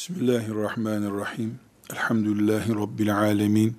Bismillahirrahmanirrahim. 0.00 1.58
Elhamdülillahi 1.92 2.74
Rabbil 2.74 3.16
alemin. 3.16 3.76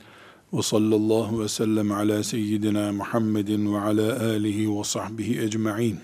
Ve 0.54 0.62
sallallahu 0.62 1.44
ve 1.44 1.48
sellem 1.48 1.92
ala 1.92 2.24
seyyidina 2.24 2.92
Muhammedin 2.92 3.74
ve 3.74 3.80
ala 3.80 4.20
alihi 4.24 4.78
ve 4.80 4.84
sahbihi 4.84 5.42
ecma'in. 5.42 6.00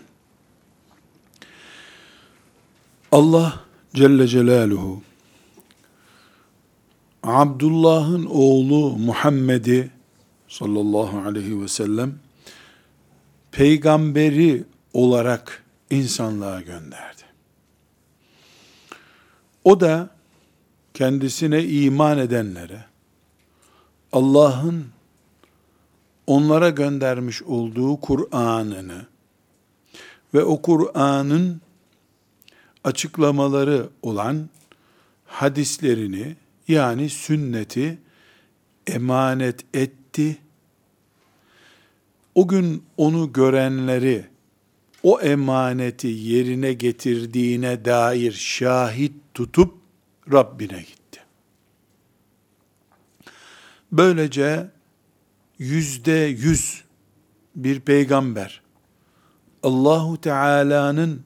Allah 3.12 3.60
Celle 3.94 4.28
Celaluhu 4.28 5.02
Abdullah'ın 7.24 8.26
oğlu 8.26 8.98
Muhammed'i 8.98 9.92
sallallahu 10.48 11.18
aleyhi 11.18 11.62
ve 11.62 11.68
sellem 11.68 12.20
peygamberi 13.52 14.64
olarak 14.94 15.64
insanlığa 15.90 16.62
gönderdi. 16.62 17.27
O 19.68 19.80
da 19.80 20.10
kendisine 20.94 21.64
iman 21.64 22.18
edenlere 22.18 22.86
Allah'ın 24.12 24.86
onlara 26.28 26.70
göndermiş 26.70 27.44
olduğu 27.44 28.02
Kur'an'ını 28.02 29.06
ve 30.34 30.44
o 30.44 30.62
Kur'an'ın 30.62 31.62
açıklamaları 32.84 33.90
olan 34.02 34.50
hadislerini 35.26 36.36
yani 36.68 37.10
sünneti 37.10 37.98
emanet 38.88 39.76
etti. 39.76 40.38
O 42.36 42.48
gün 42.48 42.84
onu 42.98 43.34
görenleri 43.34 44.26
o 45.04 45.22
emaneti 45.22 46.08
yerine 46.08 46.74
getirdiğine 46.74 47.86
dair 47.86 48.32
şahit 48.32 49.14
tutup 49.34 49.78
Rabbine 50.32 50.80
gitti. 50.80 51.20
Böylece 53.92 54.68
yüzde 55.60 56.12
yüz 56.12 56.84
bir 57.56 57.80
peygamber 57.80 58.62
Allahu 59.64 60.22
Teala'nın 60.22 61.24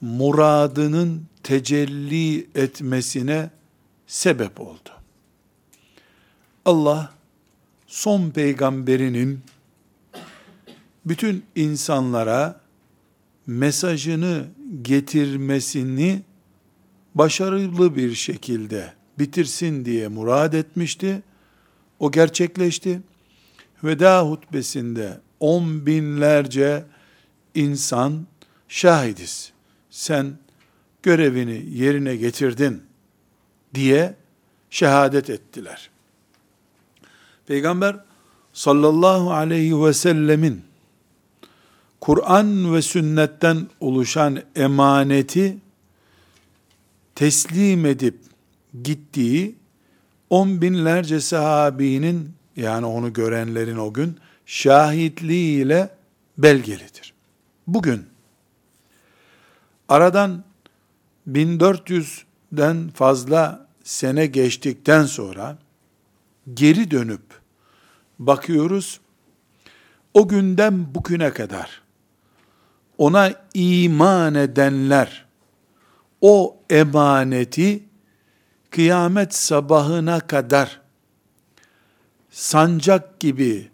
muradının 0.00 1.26
tecelli 1.42 2.48
etmesine 2.54 3.50
sebep 4.06 4.60
oldu. 4.60 4.90
Allah 6.64 7.12
son 7.86 8.30
peygamberinin 8.30 9.40
bütün 11.06 11.44
insanlara 11.54 12.61
mesajını 13.46 14.46
getirmesini 14.82 16.22
başarılı 17.14 17.96
bir 17.96 18.14
şekilde 18.14 18.92
bitirsin 19.18 19.84
diye 19.84 20.08
murad 20.08 20.52
etmişti. 20.52 21.22
O 21.98 22.10
gerçekleşti. 22.10 23.00
Veda 23.84 24.22
hutbesinde 24.22 25.20
on 25.40 25.86
binlerce 25.86 26.84
insan 27.54 28.26
şahidiz. 28.68 29.52
Sen 29.90 30.32
görevini 31.02 31.66
yerine 31.70 32.16
getirdin 32.16 32.82
diye 33.74 34.14
şehadet 34.70 35.30
ettiler. 35.30 35.90
Peygamber 37.46 37.96
sallallahu 38.52 39.32
aleyhi 39.32 39.84
ve 39.84 39.92
sellemin 39.92 40.62
Kur'an 42.02 42.74
ve 42.74 42.82
sünnetten 42.82 43.68
oluşan 43.80 44.42
emaneti 44.56 45.58
teslim 47.14 47.86
edip 47.86 48.18
gittiği 48.82 49.56
on 50.30 50.62
binlerce 50.62 51.20
sahabinin 51.20 52.34
yani 52.56 52.86
onu 52.86 53.12
görenlerin 53.12 53.76
o 53.76 53.92
gün 53.92 54.18
şahitliğiyle 54.46 55.90
belgelidir. 56.38 57.14
Bugün 57.66 58.06
aradan 59.88 60.44
1400'den 61.28 62.88
fazla 62.88 63.66
sene 63.84 64.26
geçtikten 64.26 65.04
sonra 65.04 65.58
geri 66.54 66.90
dönüp 66.90 67.22
bakıyoruz 68.18 69.00
o 70.14 70.28
günden 70.28 70.94
bugüne 70.94 71.30
kadar 71.30 71.81
ona 73.02 73.34
iman 73.54 74.34
edenler 74.34 75.24
o 76.20 76.56
emaneti 76.70 77.82
kıyamet 78.70 79.34
sabahına 79.34 80.20
kadar 80.20 80.80
sancak 82.30 83.20
gibi 83.20 83.70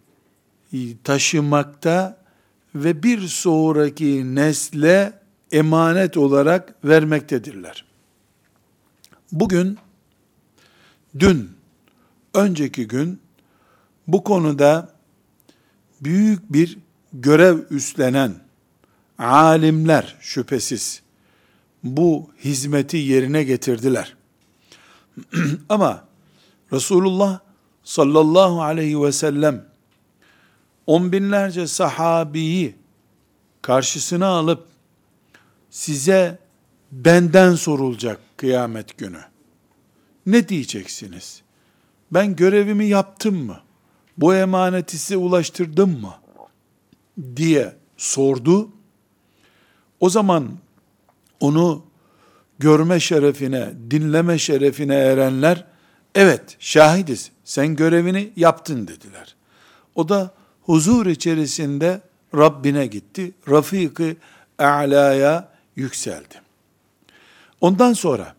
taşımakta 1.04 2.18
ve 2.74 3.02
bir 3.02 3.20
sonraki 3.20 4.34
nesle 4.34 5.12
emanet 5.52 6.16
olarak 6.16 6.74
vermektedirler. 6.84 7.84
Bugün, 9.32 9.78
dün, 11.18 11.50
önceki 12.34 12.88
gün 12.88 13.20
bu 14.06 14.24
konuda 14.24 14.92
büyük 16.00 16.52
bir 16.52 16.78
görev 17.12 17.58
üstlenen 17.70 18.47
alimler 19.18 20.16
şüphesiz 20.20 21.02
bu 21.84 22.30
hizmeti 22.44 22.96
yerine 22.96 23.44
getirdiler. 23.44 24.16
Ama 25.68 26.04
Resulullah 26.72 27.40
sallallahu 27.84 28.62
aleyhi 28.62 29.02
ve 29.02 29.12
sellem 29.12 29.64
on 30.86 31.12
binlerce 31.12 31.66
sahabiyi 31.66 32.74
karşısına 33.62 34.26
alıp 34.26 34.66
size 35.70 36.38
benden 36.92 37.54
sorulacak 37.54 38.20
kıyamet 38.36 38.98
günü. 38.98 39.20
Ne 40.26 40.48
diyeceksiniz? 40.48 41.42
Ben 42.12 42.36
görevimi 42.36 42.86
yaptım 42.86 43.46
mı? 43.46 43.60
Bu 44.18 44.34
emaneti 44.34 44.98
size 44.98 45.16
ulaştırdım 45.16 46.00
mı? 46.00 46.14
diye 47.36 47.76
sordu. 47.96 48.68
O 50.00 50.10
zaman 50.10 50.48
onu 51.40 51.82
görme 52.58 53.00
şerefine, 53.00 53.72
dinleme 53.90 54.38
şerefine 54.38 54.94
erenler, 54.94 55.64
evet 56.14 56.56
şahidiz, 56.58 57.30
sen 57.44 57.76
görevini 57.76 58.32
yaptın 58.36 58.88
dediler. 58.88 59.34
O 59.94 60.08
da 60.08 60.30
huzur 60.62 61.06
içerisinde 61.06 62.00
Rabbine 62.34 62.86
gitti, 62.86 63.32
Rafik-i 63.48 64.16
A'la'ya 64.58 65.48
yükseldi. 65.76 66.34
Ondan 67.60 67.92
sonra, 67.92 68.34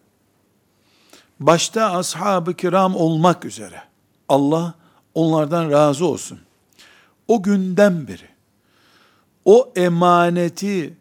başta 1.39 1.91
ashab-ı 1.91 2.53
kiram 2.53 2.95
olmak 2.95 3.45
üzere, 3.45 3.83
Allah 4.29 4.73
onlardan 5.13 5.71
razı 5.71 6.05
olsun. 6.05 6.39
O 7.27 7.43
günden 7.43 8.07
beri, 8.07 8.29
o 9.45 9.73
emaneti 9.75 10.93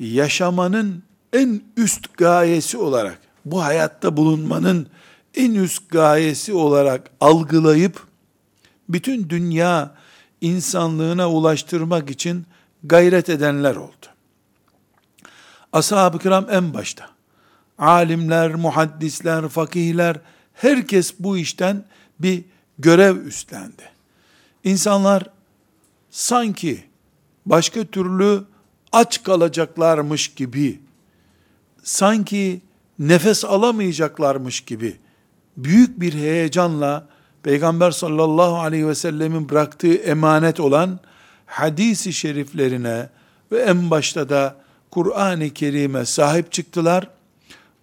yaşamanın 0.00 1.02
en 1.32 1.62
üst 1.76 2.16
gayesi 2.16 2.78
olarak, 2.78 3.18
bu 3.44 3.64
hayatta 3.64 4.16
bulunmanın 4.16 4.86
en 5.34 5.54
üst 5.54 5.90
gayesi 5.90 6.52
olarak 6.52 7.10
algılayıp, 7.20 8.06
bütün 8.88 9.30
dünya 9.30 9.94
insanlığına 10.40 11.30
ulaştırmak 11.30 12.10
için 12.10 12.46
gayret 12.84 13.28
edenler 13.28 13.76
oldu. 13.76 14.06
Ashab-ı 15.72 16.18
kiram 16.18 16.46
en 16.50 16.74
başta, 16.74 17.10
alimler, 17.78 18.54
muhaddisler, 18.54 19.48
fakihler, 19.48 20.16
herkes 20.54 21.14
bu 21.18 21.38
işten 21.38 21.84
bir 22.20 22.44
görev 22.78 23.16
üstlendi. 23.16 23.90
İnsanlar 24.64 25.22
sanki 26.10 26.84
başka 27.46 27.84
türlü 27.84 28.44
aç 28.92 29.22
kalacaklarmış 29.22 30.34
gibi 30.34 30.80
sanki 31.82 32.60
nefes 32.98 33.44
alamayacaklarmış 33.44 34.60
gibi 34.60 34.96
büyük 35.56 36.00
bir 36.00 36.14
heyecanla 36.14 37.08
Peygamber 37.42 37.90
sallallahu 37.90 38.56
aleyhi 38.56 38.88
ve 38.88 38.94
sellemin 38.94 39.48
bıraktığı 39.48 39.94
emanet 39.94 40.60
olan 40.60 41.00
hadisi 41.46 42.12
şeriflerine 42.12 43.08
ve 43.52 43.58
en 43.62 43.90
başta 43.90 44.28
da 44.28 44.56
Kur'an-ı 44.90 45.50
Kerim'e 45.50 46.04
sahip 46.04 46.52
çıktılar. 46.52 47.10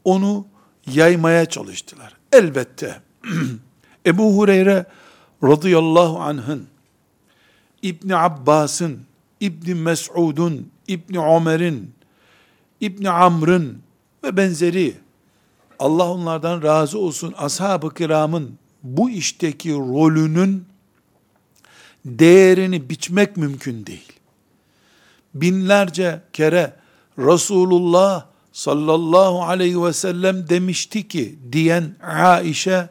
Onu 0.04 0.48
yaymaya 0.92 1.45
çalıştılar. 1.45 2.13
Elbette 2.31 3.01
Ebu 4.06 4.38
Hureyre 4.38 4.86
radıyallahu 5.44 6.19
anh'ın 6.19 6.68
İbni 7.81 8.15
Abbas'ın, 8.15 9.00
İbni 9.39 9.75
Mes'ud'un, 9.75 10.71
İbni 10.87 11.19
Ömer'in, 11.19 11.95
İbni 12.81 13.09
Amr'ın 13.09 13.81
ve 14.23 14.37
benzeri 14.37 14.95
Allah 15.79 16.11
onlardan 16.11 16.63
razı 16.63 16.99
olsun 16.99 17.33
ashab-ı 17.37 17.93
kiramın 17.93 18.57
bu 18.83 19.09
işteki 19.09 19.73
rolünün 19.73 20.65
değerini 22.05 22.89
biçmek 22.89 23.37
mümkün 23.37 23.85
değil. 23.85 24.13
Binlerce 25.33 26.21
kere 26.33 26.73
Resulullah 27.17 28.25
sallallahu 28.51 29.43
aleyhi 29.43 29.83
ve 29.83 29.93
sellem 29.93 30.49
demişti 30.49 31.07
ki 31.07 31.39
diyen 31.51 31.95
Aişe 32.03 32.89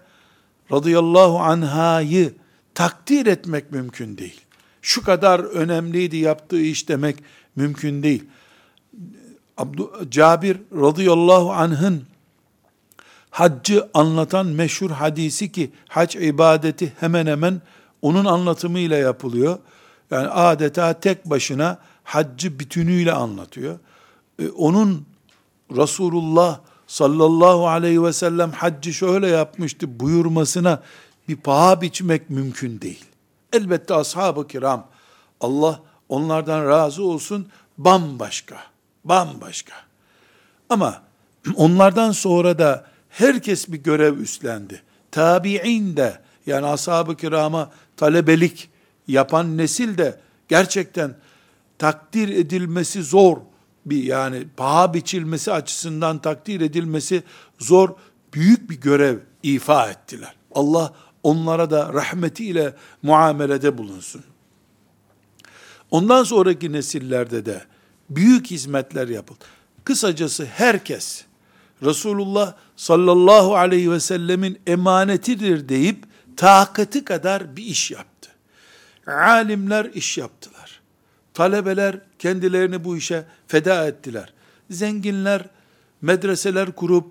radıyallahu 0.73 1.39
anhayı 1.39 2.35
takdir 2.75 3.27
etmek 3.27 3.73
mümkün 3.73 4.19
değil. 4.19 4.41
Şu 4.83 5.05
kadar 5.05 5.41
önemliydi 5.41 6.17
yaptığı 6.17 6.61
iş 6.61 6.89
demek 6.89 7.17
mümkün 7.57 8.03
değil. 8.03 8.25
Abdu, 9.57 10.11
Cabir 10.11 10.59
radıyallahu 10.73 11.53
anh'ın 11.53 12.03
haccı 13.31 13.89
anlatan 13.95 14.47
meşhur 14.47 14.91
hadisi 14.91 15.53
ki 15.53 15.71
hac 15.89 16.17
ibadeti 16.17 16.93
hemen 17.01 17.27
hemen 17.27 17.63
onun 18.03 18.25
anlatımıyla 18.25 18.97
yapılıyor. 18.97 19.59
Yani 20.11 20.29
adeta 20.29 21.01
tek 21.01 21.31
başına 21.31 21.79
haccı 22.05 22.59
bütünüyle 22.59 23.13
anlatıyor. 23.13 23.79
Ee, 24.39 24.49
onun 24.49 25.07
Resulullah 25.77 26.61
sallallahu 26.87 27.69
aleyhi 27.69 28.03
ve 28.03 28.13
sellem 28.13 28.51
haccı 28.51 28.95
şöyle 28.95 29.29
yapmıştı 29.29 30.01
buyurmasına 30.01 30.83
bir 31.29 31.37
paha 31.37 31.81
biçmek 31.81 32.31
mümkün 32.31 32.81
değil. 32.81 33.05
Elbette 33.53 33.95
ashab-ı 33.95 34.47
kiram 34.47 34.87
Allah 35.41 35.81
onlardan 36.09 36.69
razı 36.69 37.05
olsun 37.05 37.49
bambaşka, 37.79 38.63
bambaşka. 39.05 39.75
Ama 40.69 41.03
onlardan 41.55 42.13
sonra 42.13 42.59
da 42.59 42.87
herkes 43.09 43.69
bir 43.69 43.79
görev 43.79 44.19
üstlendi. 44.19 44.83
Tabi'in 45.11 45.97
de 45.97 46.21
yani 46.47 46.67
ashab-ı 46.67 47.17
kirama 47.17 47.71
talebelik 47.97 48.71
yapan 49.09 49.57
nesil 49.57 49.99
de 49.99 50.21
gerçekten 50.49 51.15
takdir 51.79 52.29
edilmesi 52.29 53.03
zor 53.03 53.37
bir 53.87 54.03
yani 54.03 54.49
paha 54.57 54.95
biçilmesi 54.95 55.53
açısından 55.53 56.19
takdir 56.19 56.61
edilmesi 56.61 57.23
zor 57.59 57.89
büyük 58.35 58.71
bir 58.71 58.81
görev 58.81 59.19
ifa 59.43 59.91
ettiler. 59.91 60.35
Allah 60.55 60.95
onlara 61.23 61.71
da 61.71 61.93
rahmetiyle 61.93 62.75
muamelede 63.03 63.79
bulunsun. 63.79 64.25
Ondan 65.91 66.25
sonraki 66.25 66.73
nesillerde 66.73 67.47
de 67.47 67.65
büyük 68.11 68.47
hizmetler 68.47 69.09
yapıldı. 69.09 69.45
Kısacası 69.85 70.45
herkes 70.45 71.25
Resulullah 71.83 72.55
sallallahu 72.77 73.57
aleyhi 73.57 73.91
ve 73.93 74.01
sellemin 74.01 74.59
emanetidir 74.67 75.69
deyip 75.69 76.05
takati 76.37 77.05
kadar 77.05 77.57
bir 77.57 77.63
iş 77.63 77.91
yaptı. 77.91 78.31
Alimler 79.07 79.85
iş 79.85 80.19
yaptılar. 80.19 80.81
Talebeler 81.35 82.01
kendilerini 82.19 82.85
bu 82.85 82.97
işe 82.97 83.25
feda 83.47 83.87
ettiler. 83.87 84.33
Zenginler 84.71 85.43
medreseler 86.03 86.73
kurup, 86.73 87.07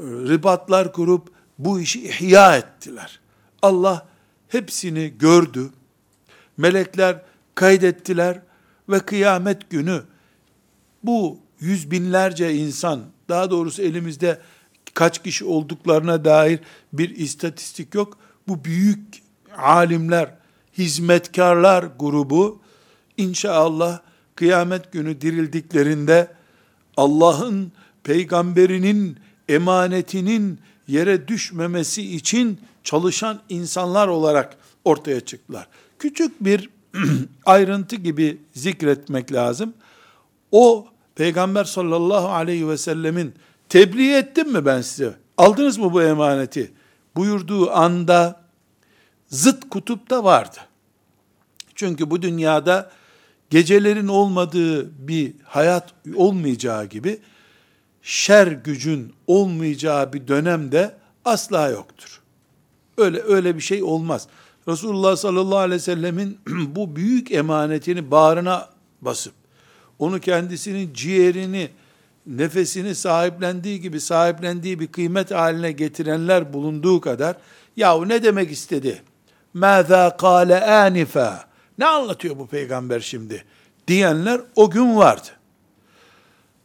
ribatlar 0.00 0.92
kurup 0.92 1.28
bu 1.58 1.80
işi 1.80 2.08
ihya 2.08 2.56
ettiler. 2.56 3.20
Allah 3.62 4.06
hepsini 4.48 5.14
gördü. 5.18 5.70
Melekler 6.56 7.22
kaydettiler 7.54 8.40
ve 8.88 9.00
kıyamet 9.00 9.70
günü 9.70 10.02
bu 11.02 11.38
yüz 11.60 11.90
binlerce 11.90 12.54
insan, 12.54 13.02
daha 13.28 13.50
doğrusu 13.50 13.82
elimizde 13.82 14.38
kaç 14.94 15.22
kişi 15.22 15.44
olduklarına 15.44 16.24
dair 16.24 16.60
bir 16.92 17.16
istatistik 17.16 17.94
yok. 17.94 18.18
Bu 18.48 18.64
büyük 18.64 19.22
alimler, 19.56 20.34
hizmetkarlar 20.78 21.84
grubu 21.98 22.60
inşallah 23.16 24.00
kıyamet 24.34 24.92
günü 24.92 25.20
dirildiklerinde 25.20 26.28
Allah'ın 26.96 27.72
peygamberinin 28.04 29.16
emanetinin 29.48 30.58
yere 30.88 31.28
düşmemesi 31.28 32.14
için 32.14 32.60
çalışan 32.84 33.40
insanlar 33.48 34.08
olarak 34.08 34.56
ortaya 34.84 35.20
çıktılar. 35.20 35.68
Küçük 35.98 36.44
bir 36.44 36.70
ayrıntı 37.46 37.96
gibi 37.96 38.40
zikretmek 38.52 39.32
lazım. 39.32 39.74
O 40.52 40.86
peygamber 41.14 41.64
sallallahu 41.64 42.28
aleyhi 42.28 42.68
ve 42.68 42.78
sellemin 42.78 43.34
tebliğ 43.68 44.14
ettim 44.14 44.52
mi 44.52 44.66
ben 44.66 44.82
size? 44.82 45.14
Aldınız 45.38 45.78
mı 45.78 45.92
bu 45.92 46.02
emaneti? 46.02 46.72
Buyurduğu 47.16 47.70
anda 47.70 48.40
zıt 49.28 49.68
kutup 49.70 50.10
da 50.10 50.24
vardı. 50.24 50.58
Çünkü 51.74 52.10
bu 52.10 52.22
dünyada 52.22 52.90
gecelerin 53.50 54.08
olmadığı 54.08 55.08
bir 55.08 55.32
hayat 55.44 55.92
olmayacağı 56.14 56.84
gibi 56.84 57.20
şer 58.02 58.46
gücün 58.46 59.12
olmayacağı 59.26 60.12
bir 60.12 60.28
dönemde 60.28 60.94
asla 61.24 61.68
yoktur. 61.68 62.20
Öyle 62.98 63.22
öyle 63.22 63.56
bir 63.56 63.60
şey 63.60 63.82
olmaz. 63.82 64.28
Resulullah 64.68 65.16
sallallahu 65.16 65.58
aleyhi 65.58 65.80
ve 65.80 65.84
sellemin 65.84 66.38
bu 66.46 66.96
büyük 66.96 67.32
emanetini 67.32 68.10
bağrına 68.10 68.68
basıp 69.00 69.34
onu 69.98 70.20
kendisinin 70.20 70.94
ciğerini, 70.94 71.70
nefesini 72.26 72.94
sahiplendiği 72.94 73.80
gibi 73.80 74.00
sahiplendiği 74.00 74.80
bir 74.80 74.86
kıymet 74.86 75.30
haline 75.30 75.72
getirenler 75.72 76.52
bulunduğu 76.52 77.00
kadar 77.00 77.36
yahu 77.76 78.08
ne 78.08 78.22
demek 78.22 78.50
istedi? 78.50 79.02
Mâzâ 79.54 80.16
kâle 80.16 80.64
ânifâ 80.64 81.44
ne 81.78 81.86
anlatıyor 81.86 82.38
bu 82.38 82.46
peygamber 82.46 83.00
şimdi? 83.00 83.44
Diyenler 83.88 84.40
o 84.56 84.70
gün 84.70 84.96
vardı. 84.96 85.28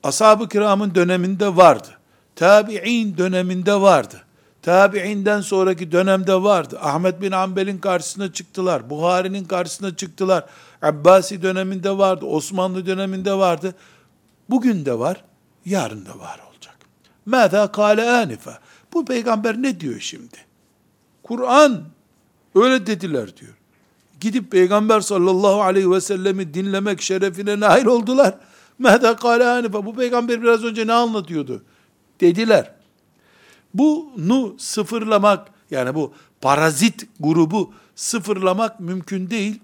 Ashab-ı 0.03 0.49
kiramın 0.49 0.95
döneminde 0.95 1.55
vardı. 1.55 1.87
Tabi'in 2.35 3.17
döneminde 3.17 3.73
vardı. 3.73 4.21
Tabi'inden 4.61 5.41
sonraki 5.41 5.91
dönemde 5.91 6.43
vardı. 6.43 6.79
Ahmet 6.81 7.21
bin 7.21 7.31
Ambel'in 7.31 7.77
karşısına 7.77 8.33
çıktılar. 8.33 8.89
Buhari'nin 8.89 9.45
karşısına 9.45 9.95
çıktılar. 9.95 10.45
Abbasi 10.81 11.41
döneminde 11.41 11.97
vardı. 11.97 12.25
Osmanlı 12.25 12.85
döneminde 12.85 13.33
vardı. 13.33 13.75
Bugün 14.49 14.85
de 14.85 14.99
var. 14.99 15.23
Yarın 15.65 16.05
da 16.05 16.19
var 16.19 16.39
olacak. 16.49 16.77
Mâzâ 17.25 17.71
kâle 17.71 18.09
ânife. 18.09 18.51
Bu 18.93 19.05
peygamber 19.05 19.61
ne 19.61 19.79
diyor 19.79 19.99
şimdi? 19.99 20.37
Kur'an 21.23 21.83
öyle 22.55 22.87
dediler 22.87 23.37
diyor 23.37 23.59
gidip 24.19 24.51
Peygamber 24.51 24.99
sallallahu 25.01 25.61
aleyhi 25.61 25.91
ve 25.91 26.01
sellemi 26.01 26.53
dinlemek 26.53 27.01
şerefine 27.01 27.59
nail 27.59 27.85
oldular. 27.85 28.33
Mehda 28.79 29.15
kâle 29.15 29.43
hanife. 29.43 29.85
Bu 29.85 29.95
peygamber 29.95 30.41
biraz 30.41 30.63
önce 30.63 30.87
ne 30.87 30.93
anlatıyordu? 30.93 31.63
Dediler. 32.21 32.73
Bunu 33.73 34.55
sıfırlamak, 34.57 35.47
yani 35.71 35.95
bu 35.95 36.13
parazit 36.41 37.07
grubu 37.19 37.73
sıfırlamak 37.95 38.79
mümkün 38.79 39.29
değil. 39.29 39.59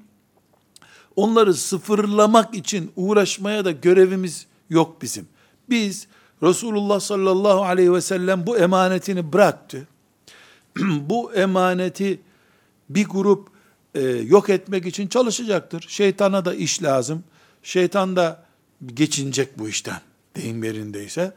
Onları 1.15 1.53
sıfırlamak 1.53 2.55
için 2.55 2.91
uğraşmaya 2.95 3.65
da 3.65 3.71
görevimiz 3.71 4.45
yok 4.69 5.01
bizim. 5.01 5.27
Biz 5.69 6.07
Resulullah 6.43 6.99
sallallahu 6.99 7.63
aleyhi 7.63 7.93
ve 7.93 8.01
sellem 8.01 8.47
bu 8.47 8.57
emanetini 8.57 9.33
bıraktı. 9.33 9.87
bu 10.79 11.33
emaneti 11.33 12.19
bir 12.89 13.05
grup 13.05 13.47
e, 13.95 14.01
yok 14.01 14.49
etmek 14.49 14.85
için 14.85 15.07
çalışacaktır. 15.07 15.85
Şeytana 15.87 16.45
da 16.45 16.53
iş 16.53 16.83
lazım. 16.83 17.23
Şeytan 17.63 18.15
da 18.15 18.43
geçinecek 18.85 19.59
bu 19.59 19.69
işten 19.69 20.01
deyim 20.35 20.63
yerindeyse. 20.63 21.33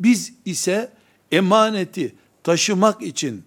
Biz 0.00 0.32
ise 0.44 0.92
emaneti 1.32 2.14
taşımak 2.42 3.02
için 3.02 3.44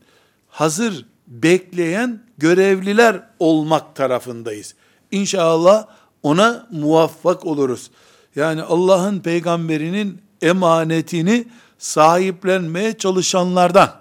hazır 0.47 1.05
bekleyen 1.27 2.23
görevliler 2.37 3.23
olmak 3.39 3.95
tarafındayız. 3.95 4.75
İnşallah 5.11 5.87
ona 6.23 6.67
muvaffak 6.71 7.45
oluruz. 7.45 7.91
Yani 8.35 8.61
Allah'ın 8.61 9.19
peygamberinin 9.19 10.21
emanetini 10.41 11.47
sahiplenmeye 11.77 12.97
çalışanlardan, 12.97 13.95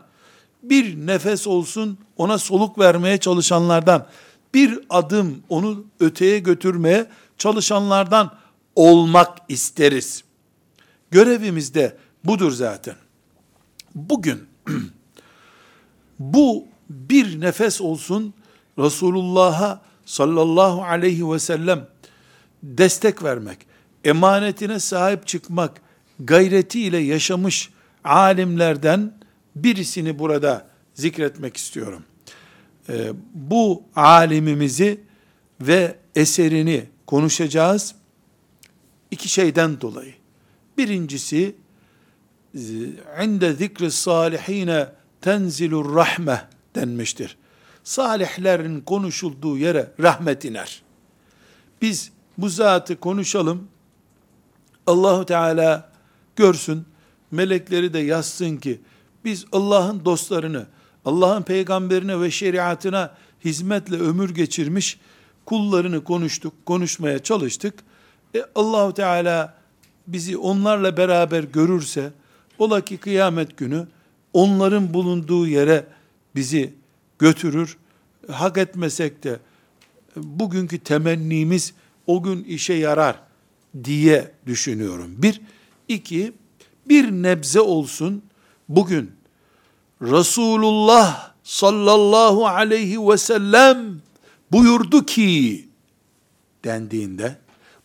bir 0.62 1.06
nefes 1.06 1.46
olsun 1.46 1.98
ona 2.16 2.38
soluk 2.38 2.78
vermeye 2.78 3.18
çalışanlardan, 3.18 4.06
bir 4.54 4.78
adım 4.90 5.42
onu 5.48 5.84
öteye 6.00 6.38
götürmeye 6.38 7.06
çalışanlardan 7.38 8.34
olmak 8.76 9.38
isteriz. 9.48 10.24
Görevimiz 11.10 11.74
de 11.74 11.96
budur 12.24 12.52
zaten. 12.52 12.94
Bugün 13.94 14.46
bu 16.18 16.64
bir 16.90 17.40
nefes 17.40 17.80
olsun 17.80 18.34
Resulullah'a 18.78 19.82
sallallahu 20.04 20.82
aleyhi 20.82 21.32
ve 21.32 21.38
sellem 21.38 21.88
destek 22.62 23.22
vermek, 23.22 23.58
emanetine 24.04 24.80
sahip 24.80 25.26
çıkmak 25.26 25.80
gayretiyle 26.20 26.98
yaşamış 26.98 27.70
alimlerden 28.04 29.12
birisini 29.56 30.18
burada 30.18 30.66
zikretmek 30.94 31.56
istiyorum. 31.56 32.02
Ee, 32.88 33.12
bu 33.34 33.82
alimimizi 33.96 35.00
ve 35.60 35.96
eserini 36.14 36.84
konuşacağız. 37.06 37.94
İki 39.10 39.28
şeyden 39.28 39.80
dolayı. 39.80 40.14
Birincisi, 40.78 41.54
inde 43.24 43.52
zikri 43.52 43.90
salihine 43.90 44.88
tenzilur 45.20 45.94
rahme 45.94 46.48
denmiştir. 46.74 47.36
Salihlerin 47.84 48.80
konuşulduğu 48.80 49.58
yere 49.58 49.90
rahmet 50.00 50.44
iner. 50.44 50.82
Biz 51.82 52.10
bu 52.38 52.48
zatı 52.48 53.00
konuşalım. 53.00 53.68
Allahu 54.86 55.26
Teala 55.26 55.92
görsün, 56.36 56.84
melekleri 57.30 57.92
de 57.92 57.98
yazsın 57.98 58.56
ki 58.56 58.80
biz 59.24 59.46
Allah'ın 59.52 60.04
dostlarını, 60.04 60.66
Allah'ın 61.04 61.42
peygamberine 61.42 62.20
ve 62.20 62.30
şeriatına 62.30 63.14
hizmetle 63.44 63.96
ömür 63.96 64.34
geçirmiş 64.34 64.98
kullarını 65.46 66.04
konuştuk, 66.04 66.66
konuşmaya 66.66 67.18
çalıştık. 67.18 67.74
E, 68.34 68.44
Allahu 68.54 68.94
Teala 68.94 69.54
bizi 70.06 70.36
onlarla 70.36 70.96
beraber 70.96 71.44
görürse, 71.44 72.12
ola 72.58 72.84
ki 72.84 72.96
kıyamet 72.96 73.56
günü 73.56 73.86
onların 74.32 74.94
bulunduğu 74.94 75.46
yere 75.46 75.86
bizi 76.34 76.74
götürür. 77.18 77.76
Hak 78.30 78.58
etmesek 78.58 79.24
de 79.24 79.38
bugünkü 80.16 80.78
temennimiz 80.78 81.74
o 82.06 82.22
gün 82.22 82.44
işe 82.44 82.74
yarar 82.74 83.20
diye 83.84 84.30
düşünüyorum. 84.46 85.14
Bir, 85.18 85.40
iki, 85.88 86.32
bir 86.88 87.10
nebze 87.10 87.60
olsun 87.60 88.22
bugün 88.68 89.12
Resulullah 90.02 91.32
sallallahu 91.42 92.46
aleyhi 92.46 93.08
ve 93.08 93.16
sellem 93.16 94.00
buyurdu 94.52 95.06
ki 95.06 95.68
dendiğinde 96.64 97.36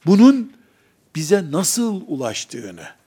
bunun 0.06 0.54
bize 1.16 1.52
nasıl 1.52 2.02
ulaştığını 2.08 3.03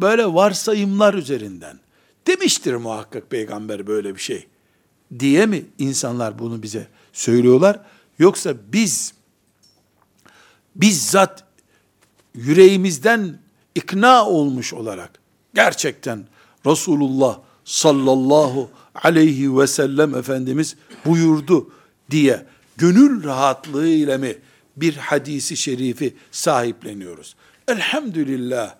böyle 0.00 0.26
varsayımlar 0.26 1.14
üzerinden. 1.14 1.80
Demiştir 2.26 2.74
muhakkak 2.74 3.30
peygamber 3.30 3.86
böyle 3.86 4.14
bir 4.14 4.20
şey. 4.20 4.46
Diye 5.18 5.46
mi 5.46 5.64
insanlar 5.78 6.38
bunu 6.38 6.62
bize 6.62 6.86
söylüyorlar? 7.12 7.80
Yoksa 8.18 8.54
biz 8.72 9.14
bizzat 10.76 11.44
yüreğimizden 12.34 13.38
ikna 13.74 14.26
olmuş 14.26 14.72
olarak 14.72 15.10
gerçekten 15.54 16.26
Resulullah 16.66 17.38
sallallahu 17.64 18.70
aleyhi 18.94 19.58
ve 19.58 19.66
sellem 19.66 20.14
Efendimiz 20.14 20.76
buyurdu 21.04 21.72
diye 22.10 22.46
gönül 22.76 23.24
rahatlığı 23.24 23.88
ile 23.88 24.16
mi 24.16 24.36
bir 24.76 24.96
hadisi 24.96 25.56
şerifi 25.56 26.14
sahipleniyoruz? 26.30 27.36
Elhamdülillah 27.68 28.74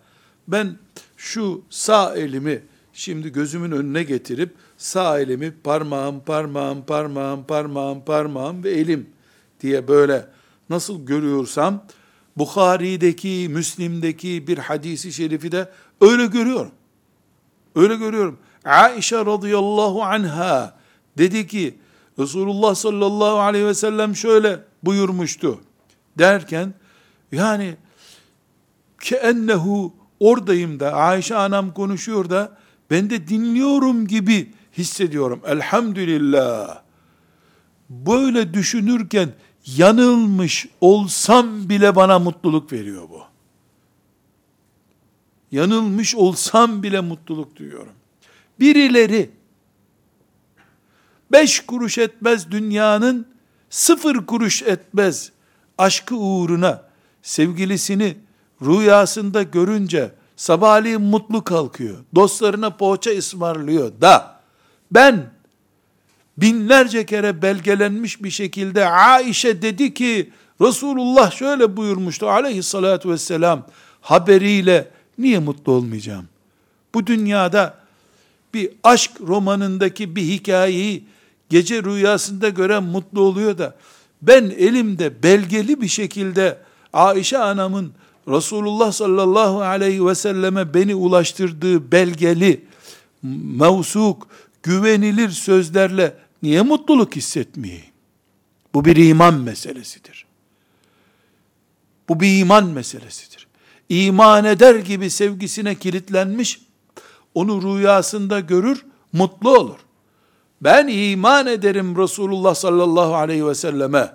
ben 0.49 0.79
şu 1.17 1.63
sağ 1.71 2.15
elimi 2.15 2.63
şimdi 2.93 3.33
gözümün 3.33 3.71
önüne 3.71 4.03
getirip 4.03 4.55
sağ 4.77 5.21
elimi 5.21 5.55
parmağım, 5.65 6.21
parmağım, 6.21 6.87
parmağım, 6.87 7.45
parmağım, 7.47 8.05
parmağım 8.05 8.65
ve 8.65 8.71
elim 8.71 9.11
diye 9.61 9.89
böyle 9.89 10.27
nasıl 10.71 11.07
görüyorsam 11.07 11.85
Bukhari'deki, 12.37 13.49
Müslim'deki 13.51 14.47
bir 14.47 14.59
hadisi 14.59 15.13
şerifi 15.13 15.53
de 15.53 15.71
öyle 16.01 16.27
görüyorum. 16.27 16.73
Öyle 17.75 17.97
görüyorum. 17.97 18.39
Aişe 18.65 19.17
radıyallahu 19.17 20.03
anha 20.03 20.79
dedi 21.19 21.47
ki 21.47 21.79
Resulullah 22.19 22.75
sallallahu 22.75 23.39
aleyhi 23.39 23.67
ve 23.67 23.75
sellem 23.75 24.17
şöyle 24.17 24.61
buyurmuştu 24.83 25.61
derken 26.19 26.75
yani 27.33 27.77
ki 29.01 29.17
ennehu 29.17 29.95
oradayım 30.23 30.81
da 30.81 30.93
Ayşe 30.93 31.37
anam 31.37 31.75
konuşuyor 31.75 32.31
da 32.31 32.59
ben 32.91 33.11
de 33.11 33.29
dinliyorum 33.29 34.07
gibi 34.07 34.53
hissediyorum. 34.79 35.41
Elhamdülillah. 35.47 36.83
Böyle 37.91 38.55
düşünürken 38.55 39.29
yanılmış 39.67 40.67
olsam 40.81 41.69
bile 41.69 41.97
bana 41.97 42.19
mutluluk 42.19 42.73
veriyor 42.73 43.09
bu. 43.11 43.23
Yanılmış 45.51 46.15
olsam 46.15 46.83
bile 46.83 47.01
mutluluk 47.01 47.57
duyuyorum. 47.57 47.93
Birileri 48.61 49.31
beş 51.33 51.61
kuruş 51.61 51.99
etmez 51.99 52.51
dünyanın 52.51 53.27
sıfır 53.71 54.27
kuruş 54.27 54.63
etmez 54.63 55.33
aşkı 55.79 56.17
uğruna 56.17 56.83
sevgilisini 57.23 58.17
rüyasında 58.65 59.43
görünce 59.43 60.11
sabahleyin 60.37 61.01
mutlu 61.01 61.45
kalkıyor. 61.45 61.97
Dostlarına 62.15 62.71
poğaça 62.71 63.11
ısmarlıyor 63.11 64.01
da 64.01 64.41
ben 64.91 65.31
binlerce 66.39 67.07
kere 67.07 67.43
belgelenmiş 67.43 68.23
bir 68.23 68.31
şekilde 68.31 68.87
Aişe 68.89 69.63
dedi 69.63 69.95
ki 69.95 70.31
Resulullah 70.61 71.31
şöyle 71.31 71.77
buyurmuştu 71.77 72.29
aleyhissalatü 72.31 73.11
vesselam 73.11 73.67
haberiyle 74.01 74.89
niye 75.19 75.39
mutlu 75.39 75.73
olmayacağım? 75.73 76.29
Bu 76.95 77.07
dünyada 77.07 77.75
bir 78.55 78.71
aşk 78.85 79.11
romanındaki 79.21 80.17
bir 80.17 80.23
hikayeyi 80.23 81.05
gece 81.51 81.83
rüyasında 81.83 82.49
gören 82.49 82.83
mutlu 82.83 83.21
oluyor 83.21 83.59
da 83.59 83.75
ben 84.23 84.45
elimde 84.45 85.23
belgeli 85.23 85.81
bir 85.81 85.89
şekilde 85.89 86.59
Aişe 86.93 87.39
anamın 87.39 87.93
Resulullah 88.29 88.93
sallallahu 88.93 89.63
aleyhi 89.63 90.07
ve 90.07 90.15
selleme 90.15 90.75
beni 90.75 90.95
ulaştırdığı 90.95 91.93
belgeli, 91.93 92.65
mevsuk, 93.23 94.27
güvenilir 94.63 95.31
sözlerle 95.31 96.17
niye 96.43 96.63
mutluluk 96.63 97.17
hissetmeyeyim? 97.17 97.85
Bu 98.75 98.85
bir 98.85 98.97
iman 98.97 99.35
meselesidir. 99.35 100.27
Bu 102.09 102.21
bir 102.21 102.41
iman 102.41 102.67
meselesidir. 102.67 103.47
İman 103.89 104.45
eder 104.45 104.75
gibi 104.75 105.11
sevgisine 105.11 105.75
kilitlenmiş, 105.75 106.61
onu 107.35 107.63
rüyasında 107.63 108.41
görür, 108.41 108.85
mutlu 109.13 109.59
olur. 109.59 109.79
Ben 110.61 110.89
iman 110.89 111.47
ederim 111.47 111.97
Resulullah 111.97 112.55
sallallahu 112.55 113.15
aleyhi 113.15 113.47
ve 113.47 113.55
selleme, 113.55 114.13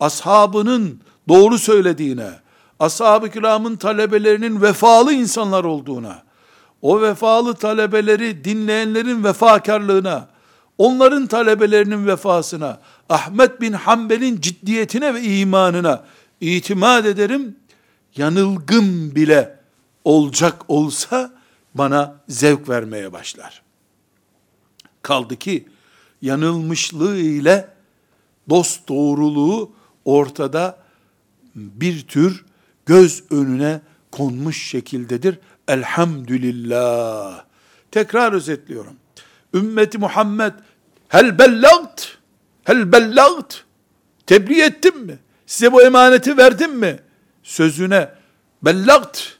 ashabının 0.00 1.00
doğru 1.28 1.58
söylediğine, 1.58 2.30
ashab-ı 2.80 3.30
kiramın 3.30 3.76
talebelerinin 3.76 4.62
vefalı 4.62 5.12
insanlar 5.12 5.64
olduğuna, 5.64 6.22
o 6.82 7.02
vefalı 7.02 7.54
talebeleri 7.54 8.44
dinleyenlerin 8.44 9.24
vefakarlığına, 9.24 10.28
onların 10.78 11.26
talebelerinin 11.26 12.06
vefasına, 12.06 12.80
Ahmet 13.08 13.60
bin 13.60 13.72
Hanbel'in 13.72 14.40
ciddiyetine 14.40 15.14
ve 15.14 15.22
imanına 15.22 16.04
itimat 16.40 17.06
ederim. 17.06 17.56
Yanılgım 18.16 19.14
bile 19.14 19.58
olacak 20.04 20.62
olsa 20.68 21.32
bana 21.74 22.16
zevk 22.28 22.68
vermeye 22.68 23.12
başlar. 23.12 23.62
Kaldı 25.02 25.36
ki 25.36 25.68
yanılmışlığı 26.22 27.18
ile 27.18 27.68
dost 28.48 28.88
doğruluğu 28.88 29.72
ortada 30.04 30.78
bir 31.54 32.06
tür 32.06 32.44
göz 32.90 33.22
önüne 33.30 33.80
konmuş 34.10 34.62
şekildedir. 34.62 35.38
Elhamdülillah. 35.68 37.44
Tekrar 37.90 38.32
özetliyorum. 38.32 38.96
Ümmeti 39.54 39.98
Muhammed 39.98 40.52
hel 41.08 41.38
bellagt 41.38 42.18
hel 42.64 42.92
bellagt 42.92 43.64
tebliğ 44.26 44.62
ettim 44.62 45.06
mi? 45.06 45.18
Size 45.46 45.72
bu 45.72 45.82
emaneti 45.82 46.36
verdim 46.36 46.78
mi? 46.78 47.00
Sözüne 47.42 48.10
bellagt 48.62 49.38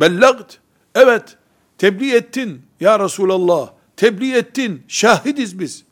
bellagt 0.00 0.58
evet 0.94 1.36
tebliğ 1.78 2.14
ettin 2.14 2.62
ya 2.80 3.00
Resulallah 3.00 3.72
tebliğ 3.96 4.34
ettin 4.34 4.84
şahidiz 4.88 5.58
biz 5.58 5.84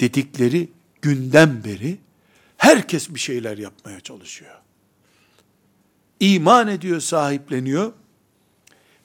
dedikleri 0.00 0.68
günden 1.02 1.64
beri 1.64 1.98
herkes 2.60 3.10
bir 3.10 3.18
şeyler 3.18 3.58
yapmaya 3.58 4.00
çalışıyor. 4.00 4.54
İman 6.20 6.68
ediyor, 6.68 7.00
sahipleniyor, 7.00 7.92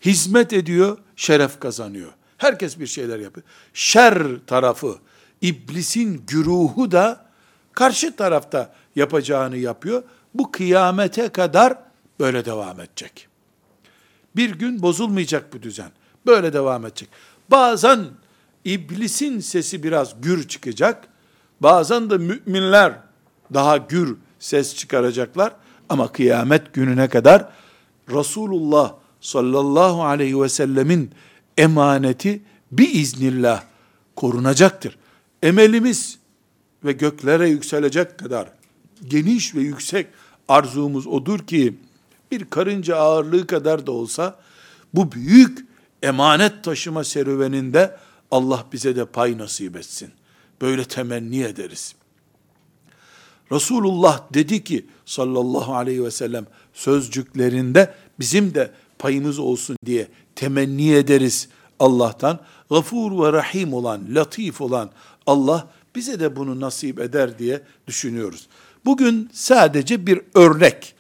hizmet 0.06 0.54
ediyor, 0.54 0.98
şeref 1.16 1.60
kazanıyor. 1.60 2.12
Herkes 2.38 2.80
bir 2.80 2.88
şeyler 2.88 3.20
yapıyor. 3.20 3.48
Şer 3.74 4.24
tarafı, 4.48 4.98
iblisin 5.42 6.24
güruhu 6.28 6.92
da 6.92 7.26
karşı 7.74 8.16
tarafta 8.16 8.76
yapacağını 8.96 9.58
yapıyor. 9.58 10.04
Bu 10.34 10.52
kıyamete 10.52 11.30
kadar 11.30 11.78
böyle 12.20 12.46
devam 12.46 12.80
edecek. 12.80 13.28
Bir 14.36 14.50
gün 14.50 14.82
bozulmayacak 14.82 15.54
bu 15.54 15.62
düzen. 15.62 15.92
Böyle 16.26 16.54
devam 16.54 16.86
edecek. 16.86 17.10
Bazen 17.52 18.06
iblisin 18.66 19.40
sesi 19.40 19.84
biraz 19.84 20.22
gür 20.22 20.48
çıkacak. 20.48 21.08
Bazen 21.62 22.10
de 22.10 22.18
müminler 22.18 23.05
daha 23.54 23.78
gür 23.78 24.18
ses 24.40 24.76
çıkaracaklar. 24.76 25.56
Ama 25.90 26.12
kıyamet 26.12 26.74
gününe 26.74 27.10
kadar 27.10 27.50
Resulullah 28.10 28.94
sallallahu 29.22 30.04
aleyhi 30.04 30.42
ve 30.42 30.50
sellemin 30.50 31.12
emaneti 31.58 32.42
biiznillah 32.72 33.64
korunacaktır. 34.16 34.98
Emelimiz 35.44 36.20
ve 36.86 36.92
göklere 36.92 37.50
yükselecek 37.50 38.20
kadar 38.20 38.50
geniş 39.08 39.56
ve 39.56 39.62
yüksek 39.62 40.08
arzumuz 40.48 41.08
odur 41.08 41.40
ki 41.40 41.76
bir 42.32 42.46
karınca 42.46 42.96
ağırlığı 42.96 43.48
kadar 43.48 43.88
da 43.88 43.92
olsa 43.92 44.40
bu 44.94 45.12
büyük 45.12 45.66
emanet 46.04 46.64
taşıma 46.64 47.04
serüveninde 47.04 47.98
Allah 48.32 48.66
bize 48.74 48.96
de 48.96 49.06
pay 49.06 49.38
nasip 49.38 49.76
etsin. 49.76 50.10
Böyle 50.62 50.86
temenni 50.86 51.44
ederiz. 51.44 51.96
Resulullah 53.52 54.34
dedi 54.34 54.64
ki 54.64 54.86
sallallahu 55.06 55.76
aleyhi 55.76 56.04
ve 56.04 56.12
sellem 56.12 56.46
sözcüklerinde 56.74 57.94
bizim 58.20 58.54
de 58.56 58.72
payımız 59.00 59.40
olsun 59.40 59.78
diye 59.86 60.08
temenni 60.36 60.94
ederiz 60.94 61.50
Allah'tan. 61.80 62.40
Gafur 62.70 63.24
ve 63.24 63.34
Rahim 63.34 63.74
olan, 63.74 64.02
latif 64.10 64.62
olan 64.62 64.90
Allah 65.28 65.68
bize 65.96 66.20
de 66.20 66.36
bunu 66.36 66.60
nasip 66.60 67.00
eder 67.00 67.40
diye 67.40 67.62
düşünüyoruz. 67.88 68.48
Bugün 68.86 69.30
sadece 69.34 70.08
bir 70.08 70.22
örnek, 70.34 70.96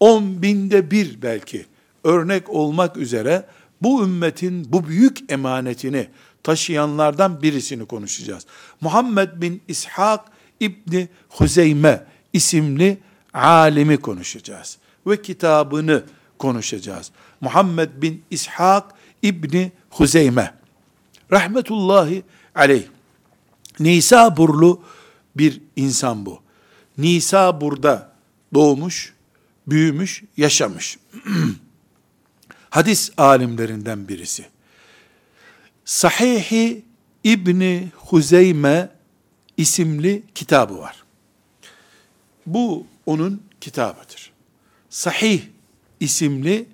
on 0.00 0.42
binde 0.42 0.90
bir 0.90 1.22
belki 1.22 1.66
örnek 2.04 2.50
olmak 2.50 2.96
üzere 2.96 3.46
bu 3.82 4.04
ümmetin 4.04 4.72
bu 4.72 4.88
büyük 4.88 5.32
emanetini 5.32 6.08
taşıyanlardan 6.42 7.42
birisini 7.42 7.86
konuşacağız. 7.86 8.46
Muhammed 8.80 9.28
bin 9.36 9.62
İshak 9.68 10.33
İbni 10.60 11.08
Huzeyme 11.28 12.04
isimli 12.32 12.98
alimi 13.34 13.96
konuşacağız. 13.96 14.78
Ve 15.06 15.22
kitabını 15.22 16.04
konuşacağız. 16.38 17.10
Muhammed 17.40 17.90
bin 18.02 18.22
İshak 18.30 18.94
İbni 19.22 19.72
Huzeyme. 19.90 20.54
Rahmetullahi 21.32 22.22
aleyh. 22.54 22.84
Nisaburlu 23.80 24.82
bir 25.36 25.60
insan 25.76 26.26
bu. 26.26 26.40
Nisabur'da 26.98 28.12
doğmuş, 28.54 29.14
büyümüş, 29.66 30.22
yaşamış. 30.36 30.98
Hadis 32.70 33.10
alimlerinden 33.16 34.08
birisi. 34.08 34.46
Sahihi 35.84 36.84
İbni 37.24 37.88
Huzeyme 37.96 38.93
isimli 39.56 40.22
kitabı 40.34 40.78
var. 40.78 41.04
Bu 42.46 42.86
onun 43.06 43.42
kitabıdır. 43.60 44.32
Sahih 44.90 45.42
isimli 46.00 46.66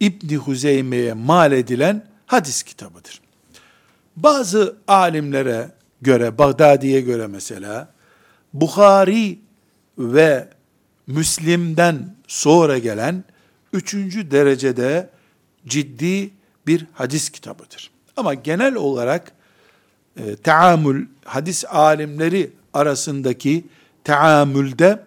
İbni 0.00 0.36
Huzeyme'ye 0.36 1.12
mal 1.12 1.52
edilen 1.52 2.06
hadis 2.26 2.62
kitabıdır. 2.62 3.20
Bazı 4.16 4.76
alimlere 4.88 5.70
göre, 6.02 6.38
Bağdadi'ye 6.38 7.00
göre 7.00 7.26
mesela, 7.26 7.92
Bukhari 8.52 9.38
ve 9.98 10.48
Müslim'den 11.06 12.16
sonra 12.26 12.78
gelen 12.78 13.24
üçüncü 13.72 14.30
derecede 14.30 15.10
ciddi 15.66 16.30
bir 16.66 16.86
hadis 16.92 17.30
kitabıdır. 17.30 17.90
Ama 18.16 18.34
genel 18.34 18.74
olarak 18.74 19.32
e, 20.16 20.36
teamül, 20.36 21.06
hadis 21.24 21.64
alimleri 21.64 22.50
arasındaki 22.72 23.64
teamülde 24.04 25.04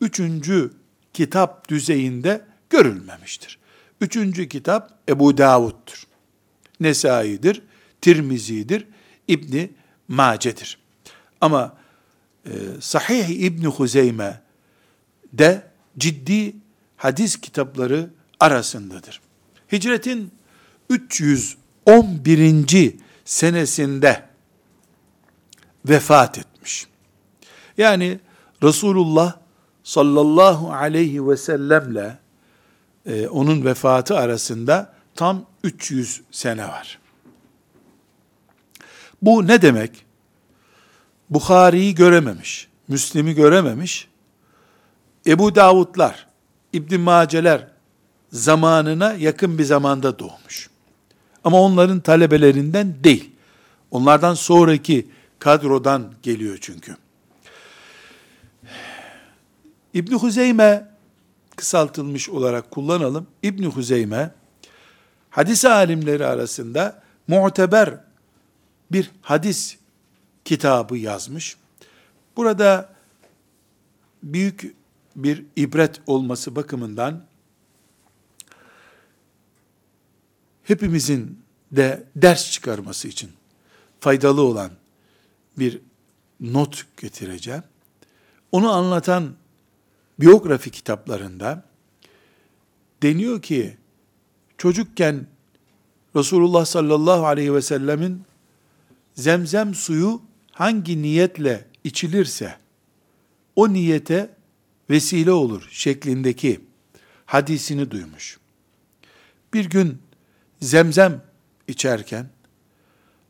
üçüncü 0.00 0.70
kitap 1.12 1.68
düzeyinde 1.68 2.44
görülmemiştir. 2.70 3.58
Üçüncü 4.00 4.48
kitap 4.48 4.98
Ebu 5.08 5.38
Davud'dur. 5.38 6.04
Nesai'dir, 6.80 7.62
Tirmizi'dir, 8.00 8.86
İbni 9.28 9.70
Mace'dir. 10.08 10.78
Ama 11.40 11.76
e, 12.46 12.50
Sahih 12.80 13.28
İbni 13.28 13.66
Huzeyme 13.66 14.40
de 15.32 15.62
ciddi 15.98 16.56
hadis 16.96 17.40
kitapları 17.40 18.10
arasındadır. 18.40 19.20
Hicretin 19.72 20.30
311. 20.90 23.03
senesinde 23.24 24.22
vefat 25.88 26.38
etmiş. 26.38 26.86
Yani 27.78 28.20
Resulullah 28.62 29.36
sallallahu 29.82 30.72
aleyhi 30.72 31.28
ve 31.28 31.36
sellemle 31.36 32.18
e, 33.06 33.28
onun 33.28 33.64
vefatı 33.64 34.16
arasında 34.18 34.94
tam 35.14 35.46
300 35.64 36.20
sene 36.30 36.68
var. 36.68 36.98
Bu 39.22 39.46
ne 39.46 39.62
demek? 39.62 40.04
Bukhari'yi 41.30 41.94
görememiş, 41.94 42.68
Müslim'i 42.88 43.34
görememiş, 43.34 44.08
Ebu 45.26 45.54
Davudlar, 45.54 46.26
İbn 46.72 47.00
Maceler 47.00 47.68
zamanına 48.32 49.12
yakın 49.12 49.58
bir 49.58 49.64
zamanda 49.64 50.18
doğmuş. 50.18 50.70
Ama 51.44 51.60
onların 51.60 52.00
talebelerinden 52.00 53.04
değil. 53.04 53.30
Onlardan 53.90 54.34
sonraki 54.34 55.06
kadrodan 55.38 56.12
geliyor 56.22 56.58
çünkü. 56.60 56.96
İbn 59.94 60.14
Huzeyme 60.14 60.88
kısaltılmış 61.56 62.28
olarak 62.28 62.70
kullanalım. 62.70 63.26
İbn 63.42 63.64
Huzeyme 63.64 64.30
hadis 65.30 65.64
alimleri 65.64 66.26
arasında 66.26 67.02
muteber 67.28 67.94
bir 68.92 69.10
hadis 69.22 69.76
kitabı 70.44 70.96
yazmış. 70.96 71.56
Burada 72.36 72.94
büyük 74.22 74.74
bir 75.16 75.44
ibret 75.56 76.00
olması 76.06 76.56
bakımından 76.56 77.22
hepimizin 80.64 81.38
de 81.72 82.04
ders 82.16 82.50
çıkarması 82.50 83.08
için 83.08 83.30
faydalı 84.00 84.42
olan 84.42 84.70
bir 85.58 85.80
not 86.40 86.86
getireceğim. 86.96 87.62
Onu 88.52 88.72
anlatan 88.72 89.34
biyografi 90.20 90.70
kitaplarında 90.70 91.64
deniyor 93.02 93.42
ki 93.42 93.76
çocukken 94.58 95.26
Resulullah 96.16 96.64
sallallahu 96.64 97.26
aleyhi 97.26 97.54
ve 97.54 97.62
sellemin 97.62 98.22
zemzem 99.14 99.74
suyu 99.74 100.22
hangi 100.52 101.02
niyetle 101.02 101.66
içilirse 101.84 102.56
o 103.56 103.72
niyete 103.72 104.30
vesile 104.90 105.32
olur 105.32 105.68
şeklindeki 105.70 106.60
hadisini 107.26 107.90
duymuş. 107.90 108.38
Bir 109.54 109.64
gün 109.64 109.98
zemzem 110.64 111.22
içerken 111.68 112.26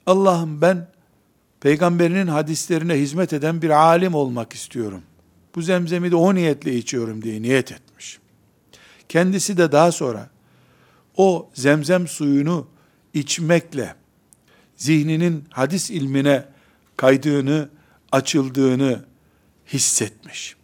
Allah'ım 0.07 0.61
ben 0.61 0.89
peygamberinin 1.61 2.27
hadislerine 2.27 2.95
hizmet 2.95 3.33
eden 3.33 3.63
bir 3.63 3.71
alim 3.71 4.15
olmak 4.15 4.53
istiyorum. 4.53 5.03
Bu 5.55 5.63
zemzemi 5.63 6.11
de 6.11 6.17
o 6.17 6.35
niyetle 6.35 6.75
içiyorum 6.75 7.23
diye 7.23 7.43
niyet 7.43 7.73
etmiş. 7.73 8.19
Kendisi 9.09 9.57
de 9.57 9.73
daha 9.73 9.93
sonra 9.93 10.31
o 11.17 11.51
zemzem 11.55 12.09
suyunu 12.09 12.67
içmekle 13.15 13.95
zihninin 14.77 15.45
hadis 15.51 15.91
ilmine 15.91 16.45
kaydığını, 16.97 17.69
açıldığını 18.13 19.05
hissetmiş. 19.67 20.57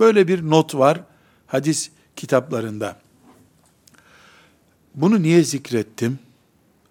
Böyle 0.00 0.28
bir 0.28 0.50
not 0.50 0.74
var 0.74 1.00
hadis 1.46 1.90
kitaplarında. 2.16 3.05
Bunu 4.96 5.22
niye 5.22 5.42
zikrettim? 5.42 6.18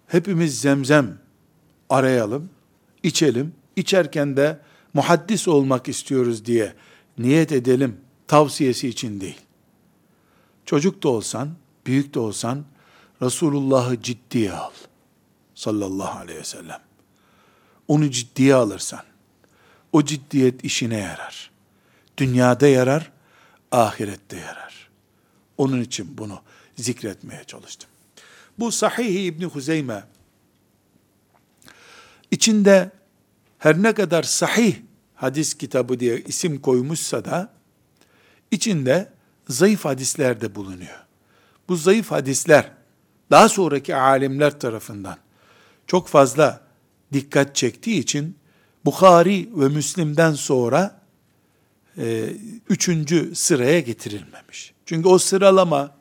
Hepimiz 0.06 0.60
zemzem 0.60 1.18
arayalım, 1.90 2.50
içelim. 3.02 3.54
İçerken 3.76 4.36
de 4.36 4.60
muhaddis 4.94 5.48
olmak 5.48 5.88
istiyoruz 5.88 6.44
diye 6.44 6.74
niyet 7.18 7.52
edelim 7.52 8.00
tavsiyesi 8.26 8.88
için 8.88 9.20
değil. 9.20 9.40
Çocuk 10.64 11.02
da 11.02 11.08
olsan, 11.08 11.50
büyük 11.86 12.14
de 12.14 12.18
olsan 12.18 12.64
Resulullah'ı 13.22 14.02
ciddiye 14.02 14.52
al. 14.52 14.70
Sallallahu 15.54 16.18
aleyhi 16.18 16.38
ve 16.38 16.44
sellem. 16.44 16.80
Onu 17.88 18.10
ciddiye 18.10 18.54
alırsan, 18.54 19.02
o 19.92 20.04
ciddiyet 20.04 20.64
işine 20.64 20.98
yarar. 20.98 21.50
Dünyada 22.18 22.68
yarar, 22.68 23.12
ahirette 23.72 24.36
yarar. 24.36 24.90
Onun 25.58 25.80
için 25.80 26.18
bunu 26.18 26.40
zikretmeye 26.76 27.44
çalıştım. 27.44 27.90
Bu 28.58 28.72
Sahih 28.72 29.26
İbni 29.26 29.44
Huzeyme 29.44 30.04
içinde 32.30 32.90
her 33.58 33.82
ne 33.82 33.92
kadar 33.94 34.22
sahih 34.22 34.76
hadis 35.14 35.54
kitabı 35.54 36.00
diye 36.00 36.20
isim 36.20 36.60
koymuşsa 36.60 37.24
da 37.24 37.52
içinde 38.50 39.12
zayıf 39.48 39.84
hadisler 39.84 40.40
de 40.40 40.54
bulunuyor. 40.54 41.04
Bu 41.68 41.76
zayıf 41.76 42.10
hadisler 42.10 42.72
daha 43.30 43.48
sonraki 43.48 43.96
alimler 43.96 44.60
tarafından 44.60 45.16
çok 45.86 46.08
fazla 46.08 46.60
dikkat 47.12 47.56
çektiği 47.56 48.00
için 48.00 48.36
Bukhari 48.84 49.48
ve 49.54 49.68
Müslim'den 49.68 50.32
sonra 50.32 51.00
e, 51.98 52.32
üçüncü 52.68 53.34
sıraya 53.34 53.80
getirilmemiş. 53.80 54.74
Çünkü 54.86 55.08
o 55.08 55.18
sıralama 55.18 55.96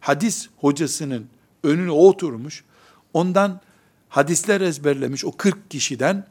hadis 0.00 0.48
hocasının 0.56 1.26
önüne 1.64 1.90
oturmuş. 1.90 2.64
Ondan 3.12 3.60
hadisler 4.08 4.60
ezberlemiş 4.60 5.24
o 5.24 5.32
40 5.32 5.70
kişiden 5.70 6.26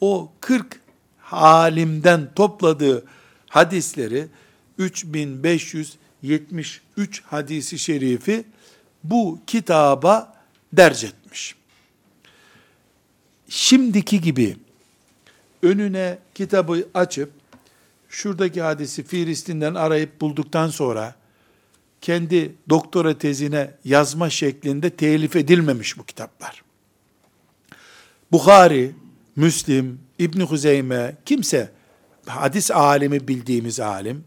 o 0.00 0.32
40 0.40 0.80
halimden 1.18 2.34
topladığı 2.34 3.04
hadisleri 3.50 4.26
3573 4.78 7.22
hadisi 7.24 7.78
şerifi 7.78 8.44
bu 9.04 9.38
kitaba 9.46 10.34
derc 10.72 11.06
etmiş. 11.06 11.54
Şimdiki 13.48 14.20
gibi 14.20 14.56
önüne 15.62 16.18
kitabı 16.34 16.88
açıp 16.94 17.32
şuradaki 18.08 18.62
hadisi 18.62 19.02
Filistin'den 19.02 19.74
arayıp 19.74 20.20
bulduktan 20.20 20.68
sonra 20.68 21.14
kendi 22.00 22.54
doktora 22.68 23.18
tezine 23.18 23.70
yazma 23.84 24.30
şeklinde 24.30 24.90
telif 24.90 25.36
edilmemiş 25.36 25.98
bu 25.98 26.04
kitaplar. 26.04 26.62
Bukhari, 28.32 28.94
Müslim, 29.36 30.00
İbn 30.18 30.40
Huzeyme, 30.40 31.16
kimse 31.26 31.79
hadis 32.30 32.70
alemi 32.70 33.28
bildiğimiz 33.28 33.80
alim 33.80 34.24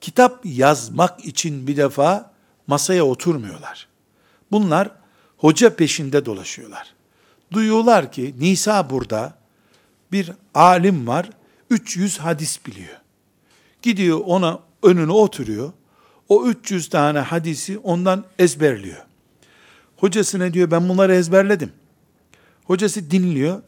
kitap 0.00 0.40
yazmak 0.44 1.24
için 1.24 1.66
bir 1.66 1.76
defa 1.76 2.32
masaya 2.66 3.04
oturmuyorlar. 3.04 3.88
Bunlar 4.52 4.90
hoca 5.36 5.76
peşinde 5.76 6.26
dolaşıyorlar. 6.26 6.94
Duyuyorlar 7.52 8.12
ki 8.12 8.34
Nisa 8.38 8.90
burada 8.90 9.34
bir 10.12 10.32
alim 10.54 11.06
var, 11.06 11.30
300 11.70 12.18
hadis 12.18 12.66
biliyor. 12.66 13.00
Gidiyor 13.82 14.20
ona 14.24 14.58
önüne 14.82 15.12
oturuyor. 15.12 15.72
O 16.28 16.46
300 16.46 16.88
tane 16.88 17.18
hadisi 17.18 17.78
ondan 17.78 18.24
ezberliyor. 18.38 19.04
Hocasına 19.96 20.52
diyor 20.54 20.70
ben 20.70 20.88
bunları 20.88 21.14
ezberledim. 21.14 21.72
Hocası 22.64 23.10
dinliyor. 23.10 23.62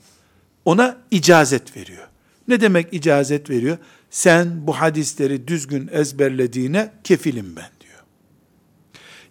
Ona 0.64 0.96
icazet 1.10 1.76
veriyor. 1.76 2.08
Ne 2.52 2.60
demek 2.60 2.94
icazet 2.94 3.50
veriyor? 3.50 3.78
Sen 4.10 4.66
bu 4.66 4.72
hadisleri 4.72 5.48
düzgün 5.48 5.88
ezberlediğine 5.92 6.92
kefilim 7.04 7.56
ben 7.56 7.70
diyor. 7.80 8.00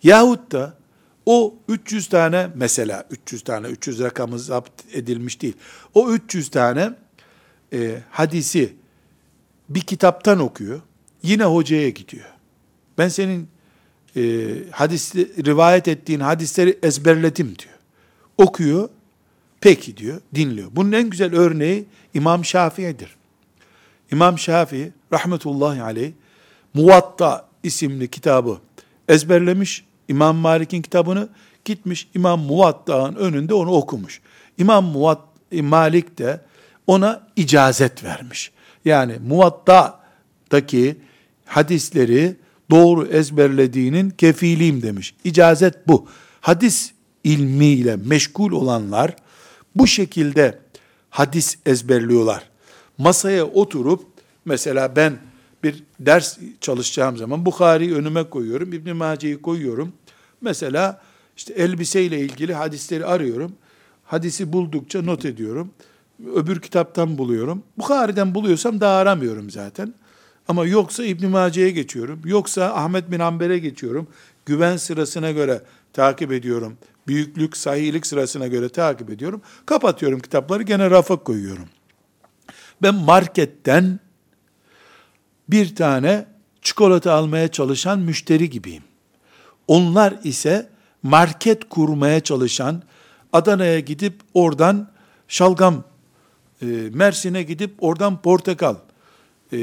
Yahut 0.03 0.51
da 0.51 0.77
o 1.25 1.55
300 1.67 2.07
tane 2.07 2.49
mesela 2.55 3.07
300 3.11 3.43
tane 3.43 3.67
300 3.67 3.99
rakamı 3.99 4.39
zapt 4.39 4.95
edilmiş 4.95 5.41
değil. 5.41 5.53
O 5.93 6.11
300 6.11 6.49
tane 6.49 6.93
e, 7.73 8.01
hadisi 8.11 8.73
bir 9.69 9.81
kitaptan 9.81 10.39
okuyor. 10.39 10.81
Yine 11.23 11.43
hocaya 11.43 11.89
gidiyor. 11.89 12.29
Ben 12.97 13.07
senin 13.07 13.47
e, 14.15 14.21
hadis 14.71 15.15
rivayet 15.15 15.87
ettiğin 15.87 16.19
hadisleri 16.19 16.79
ezberledim 16.83 17.47
diyor. 17.47 17.75
Okuyor. 18.37 18.89
Peki 19.61 19.97
diyor, 19.97 20.21
dinliyor. 20.35 20.69
Bunun 20.71 20.91
en 20.91 21.09
güzel 21.09 21.35
örneği 21.35 21.85
İmam 22.13 22.45
Şafii'dir. 22.45 23.15
İmam 24.11 24.39
Şafii 24.39 24.91
rahmetullahi 25.13 25.81
aleyh 25.81 26.11
Muvatta 26.73 27.47
isimli 27.63 28.07
kitabı 28.07 28.57
ezberlemiş. 29.07 29.85
İmam 30.07 30.35
Malik'in 30.35 30.81
kitabını 30.81 31.29
gitmiş 31.65 32.07
İmam 32.15 32.39
Muvatta'nın 32.39 33.15
önünde 33.15 33.53
onu 33.53 33.71
okumuş. 33.71 34.21
İmam 34.57 34.85
Muvat 34.85 35.19
Malik 35.51 36.17
de 36.17 36.41
ona 36.87 37.27
icazet 37.35 38.03
vermiş. 38.03 38.51
Yani 38.85 39.15
Muvatta'daki 39.27 40.97
hadisleri 41.45 42.35
doğru 42.69 43.07
ezberlediğinin 43.07 44.09
kefiliyim 44.09 44.81
demiş. 44.81 45.15
İcazet 45.23 45.87
bu. 45.87 46.07
Hadis 46.41 46.91
ilmiyle 47.23 47.95
meşgul 47.95 48.51
olanlar 48.51 49.15
bu 49.75 49.87
şekilde 49.87 50.59
hadis 51.09 51.57
ezberliyorlar. 51.65 52.43
Masaya 52.97 53.45
oturup 53.45 54.05
mesela 54.45 54.95
ben 54.95 55.17
bir 55.63 55.83
ders 55.99 56.37
çalışacağım 56.61 57.17
zaman 57.17 57.45
Bukhari'yi 57.45 57.95
önüme 57.95 58.29
koyuyorum, 58.29 58.73
İbn 58.73 58.95
Mace'yi 58.95 59.41
koyuyorum. 59.41 59.93
Mesela 60.41 61.01
işte 61.37 61.53
elbiseyle 61.53 62.19
ilgili 62.19 62.53
hadisleri 62.53 63.05
arıyorum. 63.05 63.51
Hadisi 64.03 64.53
buldukça 64.53 65.01
not 65.01 65.25
ediyorum. 65.25 65.71
Öbür 66.35 66.61
kitaptan 66.61 67.17
buluyorum. 67.17 67.63
Bukhari'den 67.77 68.35
buluyorsam 68.35 68.81
daha 68.81 68.97
aramıyorum 68.97 69.49
zaten. 69.49 69.93
Ama 70.47 70.65
yoksa 70.65 71.03
İbn 71.03 71.27
Mace'ye 71.27 71.71
geçiyorum. 71.71 72.21
Yoksa 72.25 72.73
Ahmet 72.73 73.11
bin 73.11 73.19
Hanbel'e 73.19 73.59
geçiyorum. 73.59 74.07
Güven 74.45 74.77
sırasına 74.77 75.31
göre 75.31 75.61
takip 75.93 76.31
ediyorum. 76.31 76.77
Büyüklük, 77.11 77.57
sahihlik 77.57 78.07
sırasına 78.07 78.47
göre 78.47 78.69
takip 78.69 79.09
ediyorum. 79.09 79.41
Kapatıyorum 79.65 80.19
kitapları 80.19 80.63
gene 80.63 80.89
rafa 80.89 81.15
koyuyorum. 81.15 81.69
Ben 82.81 82.95
marketten 82.95 83.99
bir 85.49 85.75
tane 85.75 86.25
çikolata 86.61 87.13
almaya 87.13 87.47
çalışan 87.47 87.99
müşteri 87.99 88.49
gibiyim. 88.49 88.83
Onlar 89.67 90.19
ise 90.23 90.69
market 91.03 91.69
kurmaya 91.69 92.19
çalışan, 92.19 92.83
Adana'ya 93.33 93.79
gidip 93.79 94.21
oradan 94.33 94.91
şalgam, 95.27 95.83
e, 96.61 96.65
Mersin'e 96.93 97.43
gidip 97.43 97.73
oradan 97.79 98.21
portakal, 98.21 98.75
e, 99.53 99.57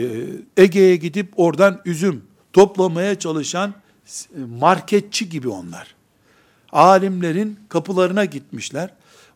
Ege'ye 0.57 0.97
gidip 0.97 1.33
oradan 1.37 1.81
üzüm 1.85 2.25
toplamaya 2.53 3.19
çalışan 3.19 3.75
marketçi 4.37 5.29
gibi 5.29 5.49
onlar. 5.49 5.98
Alimlerin 6.73 7.59
kapılarına 7.69 8.25
gitmişler. 8.25 8.91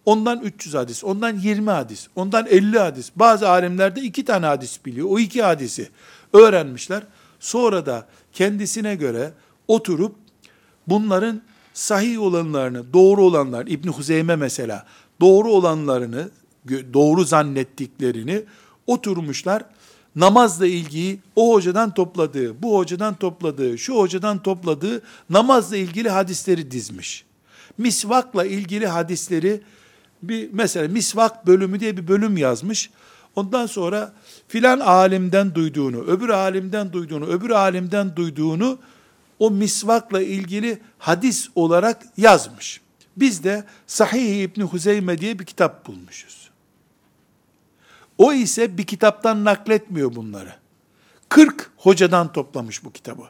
Ondan 0.04 0.40
300 0.40 0.74
hadis, 0.74 1.04
ondan 1.04 1.38
20 1.38 1.70
hadis, 1.70 2.08
ondan 2.16 2.46
50 2.46 2.78
hadis. 2.78 3.10
Bazı 3.16 3.48
alimler 3.48 3.96
de 3.96 4.00
iki 4.00 4.24
tane 4.24 4.46
hadis 4.46 4.84
biliyor. 4.86 5.06
O 5.10 5.18
iki 5.18 5.42
hadisi 5.42 5.90
öğrenmişler. 6.32 7.02
Sonra 7.40 7.86
da 7.86 8.06
kendisine 8.32 8.94
göre 8.94 9.32
oturup 9.68 10.16
bunların 10.86 11.42
sahih 11.74 12.20
olanlarını, 12.20 12.92
doğru 12.92 13.22
olanlar, 13.22 13.66
İbn 13.66 13.88
Huzeyme 13.88 14.36
mesela, 14.36 14.86
doğru 15.20 15.48
olanlarını, 15.52 16.30
doğru 16.92 17.24
zannettiklerini 17.24 18.42
oturmuşlar. 18.86 19.64
Namazla 20.16 20.66
ilgili 20.66 21.18
o 21.36 21.54
hocadan 21.54 21.94
topladığı, 21.94 22.62
bu 22.62 22.78
hocadan 22.78 23.14
topladığı, 23.14 23.78
şu 23.78 23.94
hocadan 23.94 24.42
topladığı 24.42 25.02
namazla 25.30 25.76
ilgili 25.76 26.10
hadisleri 26.10 26.70
dizmiş. 26.70 27.24
Misvakla 27.78 28.44
ilgili 28.44 28.86
hadisleri 28.86 29.60
bir 30.22 30.48
mesela 30.52 30.88
misvak 30.88 31.46
bölümü 31.46 31.80
diye 31.80 31.96
bir 31.96 32.08
bölüm 32.08 32.36
yazmış. 32.36 32.90
Ondan 33.36 33.66
sonra 33.66 34.12
filan 34.48 34.80
alimden 34.80 35.54
duyduğunu, 35.54 35.98
öbür 35.98 36.28
alimden 36.28 36.92
duyduğunu, 36.92 37.26
öbür 37.26 37.50
alimden 37.50 38.16
duyduğunu 38.16 38.78
o 39.38 39.50
misvakla 39.50 40.22
ilgili 40.22 40.78
hadis 40.98 41.48
olarak 41.54 42.02
yazmış. 42.16 42.80
Biz 43.16 43.44
de 43.44 43.64
Sahih 43.86 44.42
İbni 44.42 44.64
Huzeyme 44.64 45.18
diye 45.18 45.38
bir 45.38 45.44
kitap 45.44 45.86
bulmuşuz. 45.86 46.41
O 48.22 48.32
ise 48.32 48.78
bir 48.78 48.84
kitaptan 48.84 49.44
nakletmiyor 49.44 50.14
bunları. 50.14 50.54
40 51.28 51.70
hocadan 51.76 52.32
toplamış 52.32 52.84
bu 52.84 52.92
kitabı. 52.92 53.22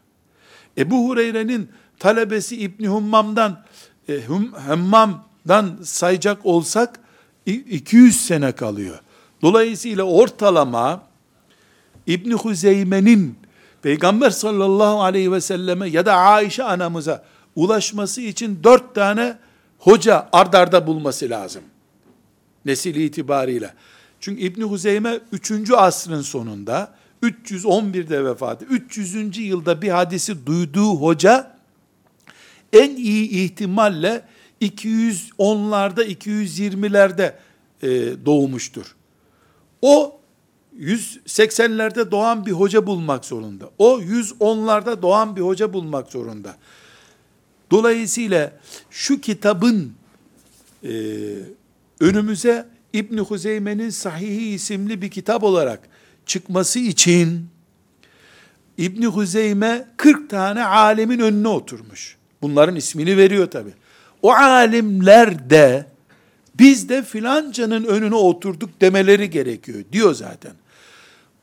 Ebu 0.79 1.09
Hureyre'nin 1.09 1.69
talebesi 1.99 2.57
İbni 2.57 2.89
Hummam'dan 2.89 3.65
e, 4.09 4.21
hum, 4.21 4.53
Hammam'dan 4.53 5.79
sayacak 5.83 6.47
olsak 6.47 7.01
200 7.47 8.27
sene 8.27 8.53
kalıyor. 8.53 9.01
Dolayısıyla 9.43 10.05
ortalama 10.05 11.03
İbni 12.07 12.35
Huzeyme'nin 12.35 13.42
Peygamber 13.83 14.31
sallallahu 14.31 15.03
aleyhi 15.03 15.33
ve 15.33 15.41
selleme 15.41 15.89
ya 15.89 16.07
da 16.07 16.15
Ayşe 16.15 16.65
anamıza 16.65 17.25
ulaşması 17.57 18.21
için 18.21 18.61
dört 18.65 18.95
tane 18.95 19.39
hoca 19.79 20.29
ardarda 20.33 20.87
bulması 20.87 21.31
lazım. 21.31 21.63
Nesil 22.65 22.95
itibariyle. 22.97 23.75
Çünkü 24.21 24.43
İbni 24.43 24.65
Huzeyme 24.65 25.21
3. 25.33 25.71
asrın 25.71 26.23
sonunda 26.23 26.95
311'de 27.23 28.25
vefat 28.25 28.63
300. 28.71 29.39
yılda 29.39 29.83
bir 29.83 29.89
hadisi 29.89 30.47
duyduğu 30.47 30.91
hoca 30.91 31.57
en 32.73 32.97
iyi 32.97 33.29
ihtimalle 33.31 34.23
210'larda 34.61 36.05
220'lerde 36.05 37.35
e, 37.83 37.89
doğmuştur. 38.27 38.97
O 39.83 40.21
180'lerde 40.81 42.11
doğan 42.11 42.47
bir 42.47 42.53
hoca 42.53 42.87
bulmak 42.87 43.25
zorunda. 43.25 43.71
O 43.79 44.01
110'larda 44.01 45.03
doğan 45.03 45.37
bir 45.37 45.41
hoca 45.41 45.73
bulmak 45.73 46.13
zorunda. 46.13 46.57
Dolayısıyla 47.71 48.53
şu 48.91 49.21
kitabın 49.21 49.93
e, 50.85 50.93
önümüze 52.01 52.69
İbn 52.93 53.19
Huzeyme'nin 53.19 53.91
Sahihi 53.91 54.49
isimli 54.49 55.03
bir 55.03 55.11
kitap 55.11 55.43
olarak 55.43 55.81
çıkması 56.27 56.79
için 56.79 57.47
İbn 58.79 59.03
Huzeyme 59.03 59.89
40 59.97 60.31
tane 60.31 60.65
alemin 60.65 61.19
önüne 61.19 61.49
oturmuş. 61.49 62.17
Bunların 62.43 62.77
ismini 62.77 63.17
veriyor 63.17 63.51
tabi. 63.51 63.71
O 64.23 64.33
alimler 64.33 65.51
de 65.51 65.87
biz 66.59 66.89
de 66.89 67.03
filancanın 67.03 67.85
önüne 67.85 68.15
oturduk 68.15 68.81
demeleri 68.81 69.31
gerekiyor 69.31 69.85
diyor 69.93 70.15
zaten. 70.15 70.53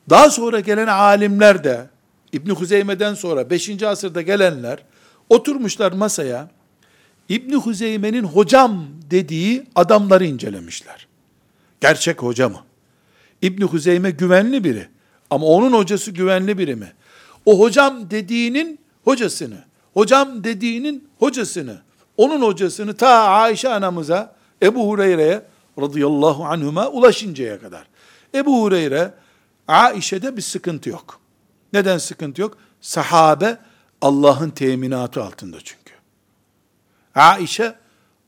Daha 0.09 0.29
sonra 0.29 0.59
gelen 0.59 0.87
alimler 0.87 1.63
de 1.63 1.87
İbn 2.33 2.49
Huzeyme'den 2.49 3.13
sonra 3.13 3.49
5. 3.49 3.83
asırda 3.83 4.21
gelenler 4.21 4.79
oturmuşlar 5.29 5.91
masaya. 5.91 6.49
İbn 7.29 7.53
Huzeyme'nin 7.53 8.23
hocam 8.23 8.85
dediği 9.11 9.63
adamları 9.75 10.25
incelemişler. 10.25 11.07
Gerçek 11.81 12.21
hoca 12.21 12.49
mı? 12.49 12.59
İbn 13.41 13.61
Huzeyme 13.61 14.11
güvenli 14.11 14.63
biri. 14.63 14.87
Ama 15.29 15.45
onun 15.45 15.73
hocası 15.73 16.11
güvenli 16.11 16.57
biri 16.57 16.75
mi? 16.75 16.93
O 17.45 17.59
hocam 17.59 18.11
dediğinin 18.11 18.79
hocasını, 19.03 19.63
hocam 19.93 20.43
dediğinin 20.43 21.09
hocasını, 21.19 21.81
onun 22.17 22.41
hocasını 22.41 22.97
ta 22.97 23.09
Ayşe 23.09 23.69
anamıza, 23.69 24.35
Ebu 24.63 24.89
Hureyre'ye 24.89 25.41
radıyallahu 25.81 26.45
anhuma 26.45 26.87
ulaşıncaya 26.87 27.59
kadar. 27.59 27.83
Ebu 28.35 28.61
Hureyre, 28.61 29.13
Aişe'de 29.69 30.37
bir 30.37 30.41
sıkıntı 30.41 30.89
yok. 30.89 31.19
Neden 31.73 31.97
sıkıntı 31.97 32.41
yok? 32.41 32.57
Sahabe 32.81 33.57
Allah'ın 34.01 34.49
teminatı 34.49 35.23
altında 35.23 35.57
çünkü. 35.63 35.93
Aişe 37.15 37.75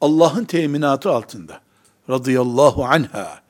Allah'ın 0.02 0.46
teminatı 0.46 1.10
altında. 1.12 1.62
Radıyallahu 2.10 2.86
anha. 2.86 3.42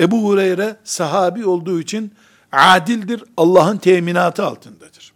Ebu 0.00 0.24
Hureyre 0.24 0.76
sahabi 0.84 1.46
olduğu 1.46 1.80
için 1.80 2.14
adildir, 2.52 3.24
Allah'ın 3.36 3.76
teminatı 3.76 4.44
altındadır. 4.44 5.12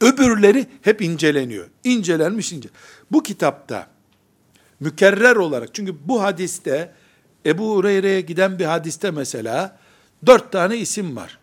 Öbürleri 0.00 0.66
hep 0.82 1.02
inceleniyor. 1.02 1.66
İncelenmiş 1.84 2.52
ince. 2.52 2.68
Bu 3.12 3.22
kitapta 3.22 3.86
mükerrer 4.80 5.36
olarak, 5.36 5.74
çünkü 5.74 6.08
bu 6.08 6.22
hadiste, 6.22 6.94
Ebu 7.46 7.76
Hureyre'ye 7.76 8.20
giden 8.20 8.58
bir 8.58 8.64
hadiste 8.64 9.10
mesela, 9.10 9.78
dört 10.26 10.52
tane 10.52 10.76
isim 10.76 11.16
var. 11.16 11.38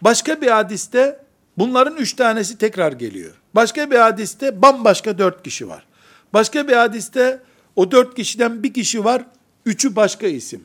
Başka 0.00 0.40
bir 0.40 0.46
hadiste, 0.46 1.24
bunların 1.58 1.96
üç 1.96 2.12
tanesi 2.12 2.58
tekrar 2.58 2.92
geliyor. 2.92 3.32
Başka 3.54 3.90
bir 3.90 3.96
hadiste, 3.96 4.62
bambaşka 4.62 5.18
dört 5.18 5.42
kişi 5.42 5.68
var. 5.68 5.86
Başka 6.32 6.68
bir 6.68 6.72
hadiste, 6.72 7.42
o 7.76 7.90
dört 7.90 8.14
kişiden 8.14 8.62
bir 8.62 8.74
kişi 8.74 9.04
var, 9.04 9.24
üçü 9.66 9.96
başka 9.96 10.26
isim. 10.26 10.64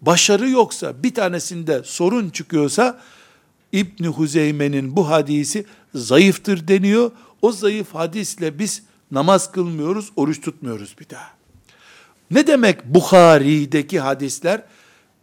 başarı 0.00 0.48
yoksa, 0.48 1.02
bir 1.02 1.14
tanesinde 1.14 1.82
sorun 1.84 2.30
çıkıyorsa, 2.30 3.00
İbn 3.72 4.04
Huzeyme'nin 4.04 4.96
bu 4.96 5.10
hadisi 5.10 5.64
zayıftır 5.94 6.68
deniyor. 6.68 7.10
O 7.42 7.52
zayıf 7.52 7.94
hadisle 7.94 8.58
biz 8.58 8.82
namaz 9.10 9.52
kılmıyoruz, 9.52 10.12
oruç 10.16 10.40
tutmuyoruz 10.40 10.96
bir 11.00 11.08
daha. 11.10 11.30
Ne 12.30 12.46
demek 12.46 12.84
Bukhari'deki 12.84 14.00
hadisler? 14.00 14.62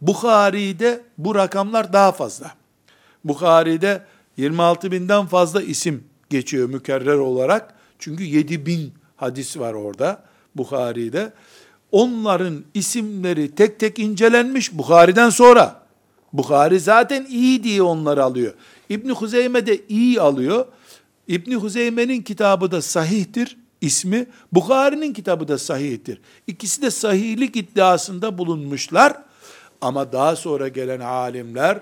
Bukhari'de 0.00 1.02
bu 1.18 1.34
rakamlar 1.34 1.92
daha 1.92 2.12
fazla. 2.12 2.54
Bukhari'de 3.28 4.02
26 4.36 4.92
binden 4.92 5.26
fazla 5.26 5.62
isim 5.62 6.04
geçiyor 6.30 6.68
mükerrer 6.68 7.18
olarak. 7.18 7.74
Çünkü 7.98 8.24
7 8.24 8.66
bin 8.66 8.92
hadis 9.16 9.58
var 9.58 9.74
orada 9.74 10.22
Bukhari'de. 10.56 11.32
Onların 11.92 12.64
isimleri 12.74 13.54
tek 13.54 13.80
tek 13.80 13.98
incelenmiş 13.98 14.72
Bukhari'den 14.72 15.30
sonra. 15.30 15.86
Bukhari 16.32 16.80
zaten 16.80 17.26
iyi 17.30 17.64
diye 17.64 17.82
onları 17.82 18.24
alıyor. 18.24 18.54
İbni 18.88 19.12
Huzeyme 19.12 19.66
de 19.66 19.80
iyi 19.88 20.20
alıyor. 20.20 20.66
İbni 21.28 21.54
Huzeyme'nin 21.54 22.22
kitabı 22.22 22.70
da 22.70 22.82
sahihtir 22.82 23.56
ismi. 23.80 24.26
Bukhari'nin 24.52 25.12
kitabı 25.12 25.48
da 25.48 25.58
sahihtir. 25.58 26.20
İkisi 26.46 26.82
de 26.82 26.90
sahihlik 26.90 27.56
iddiasında 27.56 28.38
bulunmuşlar. 28.38 29.16
Ama 29.80 30.12
daha 30.12 30.36
sonra 30.36 30.68
gelen 30.68 31.00
alimler 31.00 31.80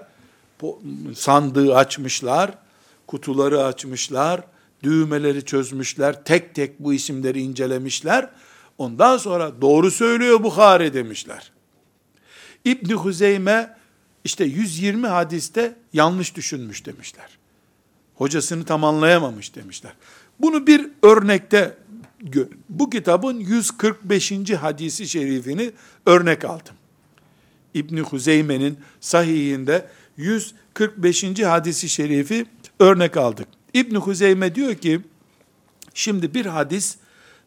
sandığı 1.17 1.75
açmışlar, 1.75 2.59
kutuları 3.07 3.65
açmışlar, 3.65 4.41
düğmeleri 4.83 5.45
çözmüşler, 5.45 6.25
tek 6.25 6.55
tek 6.55 6.81
bu 6.81 6.95
isimleri 6.95 7.41
incelemişler. 7.41 8.31
Ondan 8.79 9.17
sonra 9.17 9.61
doğru 9.61 9.91
söylüyor 9.91 10.43
Bukhari 10.43 10.95
demişler. 10.95 11.53
İbn 12.65 12.93
Huzeyme 12.93 13.77
işte 14.25 14.45
120 14.45 15.07
hadiste 15.07 15.77
yanlış 15.93 16.37
düşünmüş 16.37 16.87
demişler. 16.87 17.39
Hocasını 18.15 18.65
tam 18.65 18.85
anlayamamış 18.85 19.55
demişler. 19.55 19.93
Bunu 20.41 20.67
bir 20.67 20.91
örnekte 21.03 21.77
bu 22.69 22.91
kitabın 22.91 23.41
145. 23.41 24.33
hadisi 24.51 25.09
şerifini 25.09 25.73
örnek 26.07 26.45
aldım. 26.45 26.75
İbn 27.75 27.97
Huzeyme'nin 27.97 28.79
sahihinde 29.01 29.89
145. 30.17 31.43
hadisi 31.43 31.89
şerifi 31.89 32.47
örnek 32.81 33.17
aldık. 33.17 33.49
İbn 33.75 33.97
Huzeyme 33.97 34.55
diyor 34.55 34.75
ki 34.75 35.01
şimdi 35.95 36.35
bir 36.35 36.47
hadis 36.47 36.97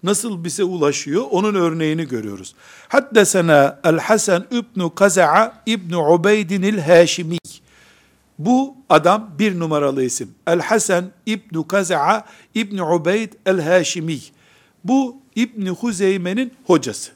nasıl 0.04 0.44
bize 0.44 0.64
ulaşıyor 0.64 1.24
onun 1.32 1.56
örneğini 1.56 2.08
görüyoruz. 2.08 2.56
Haddesena 2.88 3.80
El 3.84 4.00
Hasan 4.00 4.46
İbn 4.52 4.90
Kaza'a 4.90 5.64
İbn 5.66 5.94
Ubeydin 5.94 6.62
el 6.62 6.80
Haşimi. 6.80 7.38
Bu 8.40 8.76
adam 8.90 9.32
bir 9.40 9.60
numaralı 9.60 10.04
isim. 10.04 10.36
El 10.48 10.62
Hasan 10.62 11.12
İbn 11.26 11.62
Kaza'a 11.62 12.26
İbn 12.56 12.78
Ubeyd 12.78 13.34
el 13.46 13.62
Haşimi. 13.62 14.20
Bu 14.84 15.18
İbn 15.36 15.66
Huzeyme'nin 15.68 16.54
hocası. 16.66 17.12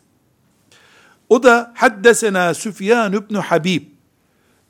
O 1.30 1.44
da 1.44 1.72
haddesena 1.76 2.54
Süfyan 2.54 3.14
İbn 3.14 3.36
Habib. 3.36 3.91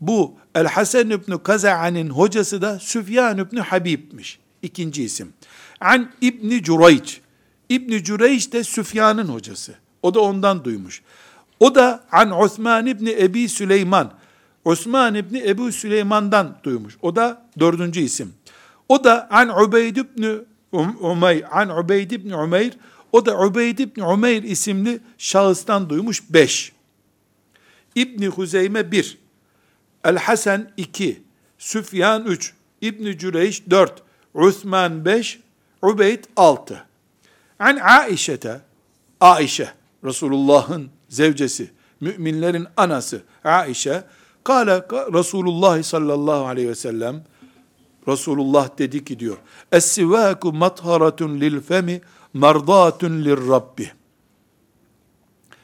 Bu 0.02 0.34
El 0.56 0.68
Hasan 0.68 1.10
İbn 1.10 1.38
Kaza'nın 1.38 2.10
hocası 2.10 2.62
da 2.62 2.80
Süfyan 2.80 3.38
İbn 3.38 3.58
Habib'miş. 3.58 4.40
İkinci 4.62 5.04
isim. 5.04 5.34
An 5.80 6.12
İbn 6.22 6.64
Cureyç. 6.64 7.22
İbn 7.70 8.04
Cüreyç 8.04 8.54
de 8.54 8.64
Süfyan'ın 8.64 9.28
hocası. 9.28 9.74
O 10.04 10.14
da 10.14 10.20
ondan 10.20 10.64
duymuş. 10.64 11.02
O 11.60 11.76
da 11.76 12.04
an 12.12 12.32
Osman 12.42 12.86
İbni 12.86 13.12
Ebi 13.12 13.50
Süleyman. 13.50 14.14
Osman 14.66 15.16
İbni 15.16 15.50
Ebu 15.50 15.72
Süleyman'dan 15.72 16.58
duymuş. 16.64 16.98
O 17.02 17.16
da 17.16 17.46
dördüncü 17.60 18.00
isim. 18.02 18.34
O 18.90 19.04
da 19.04 19.28
an 19.32 19.62
Ubeyd 19.64 19.96
İbni 19.96 20.38
Umeyr, 21.00 21.60
an 21.60 21.78
Ubeyd 21.78 22.12
İbni 22.12 22.36
Umeyr, 22.36 22.74
o 23.12 23.26
da 23.26 23.40
Ubeyd 23.40 23.78
İbni 23.78 24.04
Umeyr 24.04 24.44
isimli 24.44 25.00
şahıstan 25.18 25.90
duymuş 25.90 26.24
beş. 26.30 26.72
İbni 27.96 28.28
Huzeyme 28.28 28.92
bir, 28.92 29.18
El 30.04 30.18
Hasan 30.18 30.70
iki, 30.78 31.24
Süfyan 31.58 32.26
üç, 32.26 32.54
İbni 32.82 33.18
Cüreyş 33.18 33.70
dört, 33.70 34.04
Osman 34.34 35.06
beş, 35.06 35.40
Ubeyd 35.82 36.24
altı. 36.36 36.86
An 37.60 37.78
Aişete, 37.78 38.62
Aişe, 39.22 39.74
Resulullah'ın 40.04 40.90
zevcesi, 41.10 41.72
müminlerin 42.00 42.68
anası 42.78 43.22
Aişe, 43.44 44.04
Kale 44.44 44.82
Resulullah 44.92 45.84
sallallahu 45.84 46.46
aleyhi 46.46 46.70
ve 46.70 46.76
sellem, 46.76 47.24
Resulullah 48.08 48.78
dedi 48.78 49.06
ki 49.06 49.20
diyor, 49.20 49.38
Es-sivâku 49.72 50.54
matharatun 50.54 51.40
lil 51.40 51.62
femi, 51.62 52.02
mardatun 52.34 53.26
lir 53.26 53.38
Rabbi. 53.48 53.92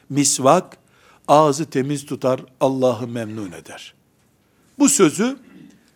Misvak, 0.08 0.76
ağzı 1.28 1.70
temiz 1.70 2.06
tutar, 2.06 2.40
Allah'ı 2.60 3.08
memnun 3.08 3.52
eder. 3.52 3.97
Bu 4.78 4.88
sözü, 4.88 5.36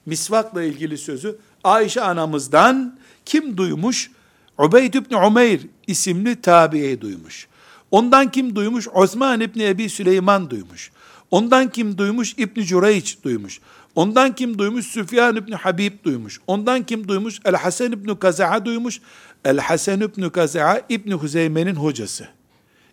misvakla 0.07 0.63
ilgili 0.63 0.99
sözü, 0.99 1.39
Ayşe 1.65 2.01
anamızdan 2.01 2.99
kim 3.25 3.57
duymuş? 3.57 4.11
Ubeyd 4.59 4.95
ibn 4.95 5.15
Umeyr 5.15 5.61
isimli 5.87 6.41
tabi'i 6.41 7.01
duymuş. 7.01 7.49
Ondan 7.91 8.31
kim 8.31 8.57
duymuş? 8.57 8.89
Osman 8.95 9.41
İbni 9.41 9.65
Ebi 9.65 9.89
Süleyman 9.89 10.51
duymuş. 10.51 10.91
Ondan 11.31 11.69
kim 11.69 11.99
duymuş? 11.99 12.35
İbn 12.39 12.61
Cüreyç 12.61 13.19
duymuş. 13.25 13.61
Ondan 13.95 14.35
kim 14.35 14.59
duymuş? 14.59 14.87
Süfyan 14.87 15.37
İbni 15.37 15.55
Habib 15.55 16.05
duymuş. 16.05 16.41
Ondan 16.47 16.83
kim 16.83 17.09
duymuş? 17.09 17.41
El 17.45 17.55
Hasan 17.55 17.93
İbni 17.93 18.19
Kaza'a 18.19 18.65
duymuş. 18.65 19.01
El 19.45 19.59
Hasan 19.59 20.01
İbni 20.01 20.31
Kaza'a 20.31 20.81
İbni 20.89 21.15
Huzeyme'nin 21.15 21.75
hocası. 21.75 22.29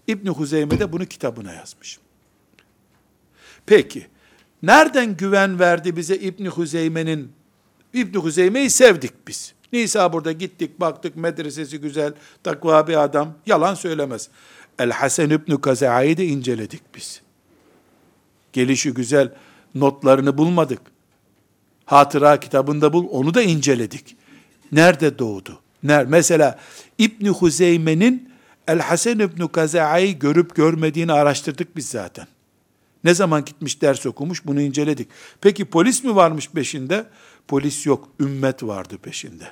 İbni 0.07 0.29
Huzeyme 0.29 0.79
de 0.79 0.91
bunu 0.93 1.05
kitabına 1.05 1.53
yazmış. 1.53 1.99
Peki, 3.65 4.07
nereden 4.63 5.17
güven 5.17 5.59
verdi 5.59 5.95
bize 5.95 6.15
İbni 6.15 6.47
Huzeyme'nin? 6.47 7.31
İbni 7.93 8.17
Huzeyme'yi 8.17 8.69
sevdik 8.69 9.27
biz. 9.27 9.53
Nisa 9.73 10.13
burada 10.13 10.31
gittik, 10.31 10.79
baktık, 10.79 11.15
medresesi 11.15 11.79
güzel, 11.79 12.13
takva 12.43 12.87
bir 12.87 13.03
adam, 13.03 13.33
yalan 13.45 13.73
söylemez. 13.73 14.29
El 14.79 14.91
Hasan 14.91 15.29
İbni 15.29 15.61
Kaza'yı 15.61 16.17
da 16.17 16.23
inceledik 16.23 16.95
biz. 16.95 17.21
Gelişi 18.53 18.93
güzel, 18.93 19.33
notlarını 19.75 20.37
bulmadık. 20.37 20.81
Hatıra 21.85 22.39
kitabında 22.39 22.93
bul, 22.93 23.07
onu 23.11 23.33
da 23.33 23.41
inceledik. 23.41 24.15
Nerede 24.71 25.19
doğdu? 25.19 25.59
Ner 25.83 26.05
mesela 26.05 26.59
İbn 26.97 27.25
Huzeyme'nin 27.27 28.33
El 28.67 28.79
Hasan 28.79 29.19
İbn 29.19 29.47
Kaza'yı 29.47 30.19
görüp 30.19 30.55
görmediğini 30.55 31.13
araştırdık 31.13 31.75
biz 31.75 31.89
zaten. 31.89 32.27
Ne 33.03 33.13
zaman 33.13 33.45
gitmiş 33.45 33.81
ders 33.81 34.05
okumuş 34.05 34.45
bunu 34.45 34.61
inceledik. 34.61 35.07
Peki 35.41 35.65
polis 35.65 36.03
mi 36.03 36.15
varmış 36.15 36.49
peşinde? 36.49 37.05
Polis 37.47 37.85
yok, 37.85 38.09
ümmet 38.19 38.63
vardı 38.63 38.97
peşinde. 38.97 39.47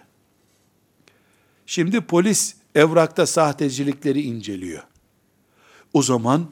Şimdi 1.66 2.02
polis 2.02 2.56
evrakta 2.76 3.26
sahtecilikleri 3.26 4.22
inceliyor. 4.22 4.84
O 5.94 6.02
zaman 6.02 6.48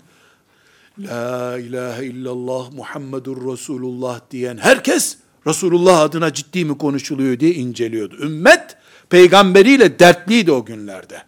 La 0.99 1.57
ilahe 1.59 2.05
illallah 2.05 2.71
Muhammedur 2.71 3.53
Resulullah 3.53 4.21
diyen 4.31 4.57
herkes 4.57 5.17
Resulullah 5.47 5.99
adına 5.99 6.33
ciddi 6.33 6.65
mi 6.65 6.77
konuşuluyor 6.77 7.39
diye 7.39 7.53
inceliyordu. 7.53 8.15
Ümmet 8.15 8.77
peygamberiyle 9.09 9.99
dertliydi 9.99 10.51
o 10.51 10.65
günlerde. 10.65 11.21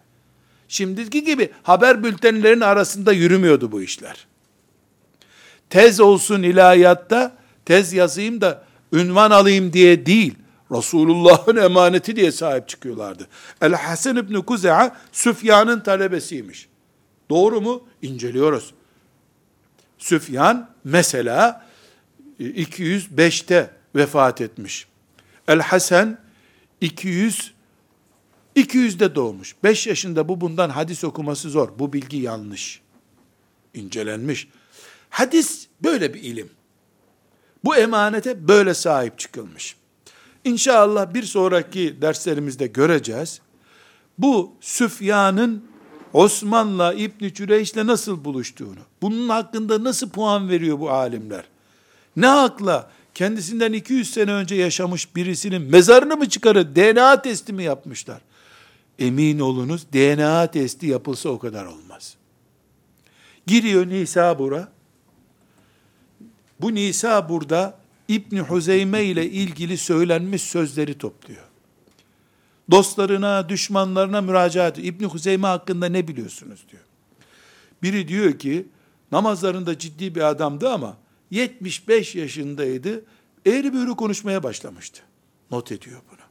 Şimdiki 0.68 1.24
gibi 1.24 1.50
haber 1.64 2.04
bültenlerinin 2.04 2.62
arasında 2.62 3.14
yürümüyordu 3.14 3.72
bu 3.72 3.82
işler. 3.82 4.27
Tez 5.70 6.00
olsun 6.00 6.44
ilahiyatta, 6.44 7.38
tez 7.66 7.94
yazayım 7.94 8.42
da 8.42 8.64
ünvan 8.94 9.32
alayım 9.32 9.74
diye 9.74 10.06
değil, 10.06 10.36
Resulullah'ın 10.72 11.56
emaneti 11.64 12.16
diye 12.16 12.32
sahip 12.32 12.68
çıkıyorlardı. 12.68 13.28
El 13.62 13.74
Hasan 13.74 14.16
İbni 14.16 14.46
Kuze'a 14.46 14.98
Süfyan'ın 15.12 15.80
talebesiymiş. 15.80 16.68
Doğru 17.30 17.62
mu? 17.62 17.84
İnceliyoruz. 18.02 18.74
Süfyan 19.98 20.70
mesela 20.84 21.66
205'te 22.40 23.70
vefat 23.96 24.42
etmiş. 24.42 24.88
El 25.48 25.60
Hasan 25.60 26.18
200 26.82 27.54
200'de 28.56 29.16
doğmuş. 29.16 29.56
5 29.64 29.88
yaşında 29.88 30.28
bu 30.28 30.42
bundan 30.42 30.70
hadis 30.70 31.04
okuması 31.04 31.50
zor. 31.50 31.70
Bu 31.80 31.94
bilgi 31.94 32.18
yanlış. 32.18 32.82
İncelenmiş. 33.74 34.48
Hadis 35.10 35.68
böyle 35.84 36.14
bir 36.14 36.24
ilim. 36.24 36.50
Bu 37.64 37.76
emanete 37.76 38.48
böyle 38.48 38.74
sahip 38.74 39.20
çıkılmış. 39.20 39.76
İnşallah 40.44 41.14
bir 41.14 41.24
sonraki 41.24 42.02
derslerimizde 42.02 42.68
göreceğiz. 42.68 43.42
Bu 44.18 44.52
Süfyan'ın 44.62 45.64
Osman'la 46.14 46.94
İbn 46.94 47.30
Cüreyş'le 47.34 47.76
nasıl 47.76 48.26
buluştuğunu, 48.26 48.80
bunun 49.02 49.30
hakkında 49.30 49.84
nasıl 49.84 50.10
puan 50.10 50.50
veriyor 50.50 50.80
bu 50.80 50.92
alimler? 50.92 51.44
Ne 52.16 52.28
hakla 52.28 52.92
kendisinden 53.14 53.74
200 53.74 54.14
sene 54.14 54.32
önce 54.32 54.56
yaşamış 54.56 55.16
birisinin 55.16 55.62
mezarını 55.62 56.18
mı 56.18 56.30
çıkarır, 56.30 56.76
DNA 56.76 57.22
testi 57.22 57.54
mi 57.54 57.64
yapmışlar? 57.64 58.22
Emin 59.00 59.40
olunuz 59.40 59.88
DNA 59.94 60.52
testi 60.52 60.88
yapılsa 60.88 61.30
o 61.30 61.40
kadar 61.40 61.66
olmaz. 61.66 62.16
Giriyor 63.48 63.88
Nisa 63.88 64.40
bura. 64.40 64.77
Bu 66.62 66.76
Nisa 66.76 67.30
burada 67.30 67.80
İbni 68.08 68.40
Huzeyme 68.40 69.04
ile 69.04 69.30
ilgili 69.30 69.78
söylenmiş 69.78 70.42
sözleri 70.42 70.98
topluyor. 70.98 71.44
Dostlarına, 72.72 73.50
düşmanlarına 73.50 74.22
müracaat 74.22 74.80
ediyor. 74.80 74.94
İbni 74.94 75.08
Huzeyme 75.08 75.48
hakkında 75.48 75.86
ne 75.86 76.08
biliyorsunuz 76.08 76.66
diyor. 76.72 76.84
Biri 77.84 78.08
diyor 78.08 78.40
ki, 78.40 78.68
namazlarında 79.12 79.78
ciddi 79.78 80.16
bir 80.16 80.22
adamdı 80.22 80.70
ama 80.70 80.98
75 81.32 82.16
yaşındaydı, 82.16 83.06
eğri 83.46 83.74
büğrü 83.74 83.96
konuşmaya 83.96 84.44
başlamıştı. 84.44 85.02
Not 85.52 85.72
ediyor 85.72 86.02
bunu. 86.12 86.28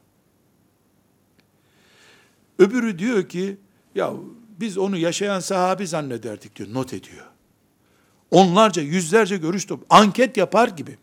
Öbürü 2.67 2.99
diyor 2.99 3.29
ki, 3.29 3.57
ya 3.95 4.13
biz 4.59 4.77
onu 4.77 4.97
yaşayan 4.97 5.39
sahabi 5.39 5.87
zannederdik 5.87 6.55
diyor, 6.55 6.73
not 6.73 6.93
ediyor. 6.93 7.25
Onlarca, 8.31 8.81
yüzlerce 8.81 9.37
görüş 9.37 9.65
top, 9.65 9.85
anket 9.89 10.37
yapar 10.37 10.67
gibi. 10.67 10.97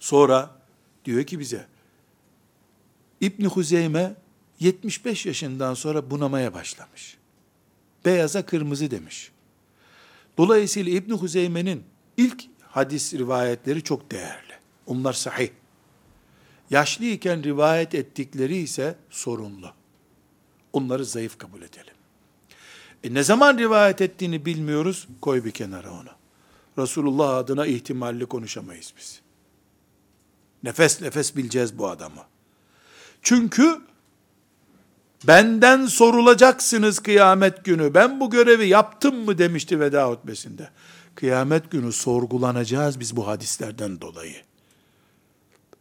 Sonra 0.00 0.50
diyor 1.04 1.24
ki 1.24 1.38
bize, 1.38 1.66
İbni 3.20 3.46
Huzeyme 3.46 4.14
75 4.60 5.26
yaşından 5.26 5.74
sonra 5.74 6.10
bunamaya 6.10 6.54
başlamış. 6.54 7.16
Beyaza 8.04 8.46
kırmızı 8.46 8.90
demiş. 8.90 9.30
Dolayısıyla 10.38 10.92
İbni 10.92 11.14
Huzeyme'nin 11.14 11.84
ilk 12.16 12.44
hadis 12.62 13.14
rivayetleri 13.14 13.82
çok 13.82 14.10
değerli. 14.10 14.52
Onlar 14.86 15.12
sahih. 15.12 15.50
Yaşlıyken 16.70 17.44
rivayet 17.44 17.94
ettikleri 17.94 18.56
ise 18.56 18.96
sorunlu. 19.10 19.72
Onları 20.72 21.04
zayıf 21.04 21.38
kabul 21.38 21.62
edelim. 21.62 21.94
E 23.04 23.14
ne 23.14 23.22
zaman 23.22 23.58
rivayet 23.58 24.00
ettiğini 24.00 24.44
bilmiyoruz, 24.44 25.08
koy 25.20 25.44
bir 25.44 25.50
kenara 25.50 25.90
onu. 25.90 26.08
Resulullah 26.78 27.36
adına 27.36 27.66
ihtimalli 27.66 28.26
konuşamayız 28.26 28.92
biz. 28.98 29.20
Nefes 30.62 31.00
nefes 31.00 31.36
bileceğiz 31.36 31.78
bu 31.78 31.88
adamı. 31.88 32.22
Çünkü 33.22 33.80
benden 35.26 35.86
sorulacaksınız 35.86 36.98
kıyamet 36.98 37.64
günü. 37.64 37.94
Ben 37.94 38.20
bu 38.20 38.30
görevi 38.30 38.68
yaptım 38.68 39.24
mı 39.24 39.38
demişti 39.38 39.80
veda 39.80 40.08
hutbesinde. 40.08 40.70
Kıyamet 41.14 41.70
günü 41.70 41.92
sorgulanacağız 41.92 43.00
biz 43.00 43.16
bu 43.16 43.26
hadislerden 43.26 44.00
dolayı. 44.00 44.36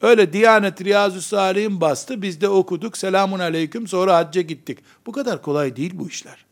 Öyle 0.01 0.33
Diyanet 0.33 0.83
Riyazu 0.83 1.21
Salih'in 1.21 1.81
bastı, 1.81 2.21
biz 2.21 2.41
de 2.41 2.49
okuduk, 2.49 2.97
selamun 2.97 3.39
aleyküm, 3.39 3.87
sonra 3.87 4.17
hacca 4.17 4.41
gittik. 4.41 4.79
Bu 5.05 5.11
kadar 5.11 5.41
kolay 5.41 5.75
değil 5.75 5.91
bu 5.93 6.07
işler. 6.07 6.45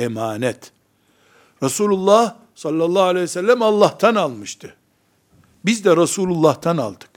Emanet. 0.00 0.72
Resulullah 1.62 2.36
sallallahu 2.54 3.02
aleyhi 3.02 3.22
ve 3.22 3.28
sellem 3.28 3.62
Allah'tan 3.62 4.14
almıştı. 4.14 4.76
Biz 5.64 5.84
de 5.84 5.96
Resulullah'tan 5.96 6.76
aldık. 6.76 7.10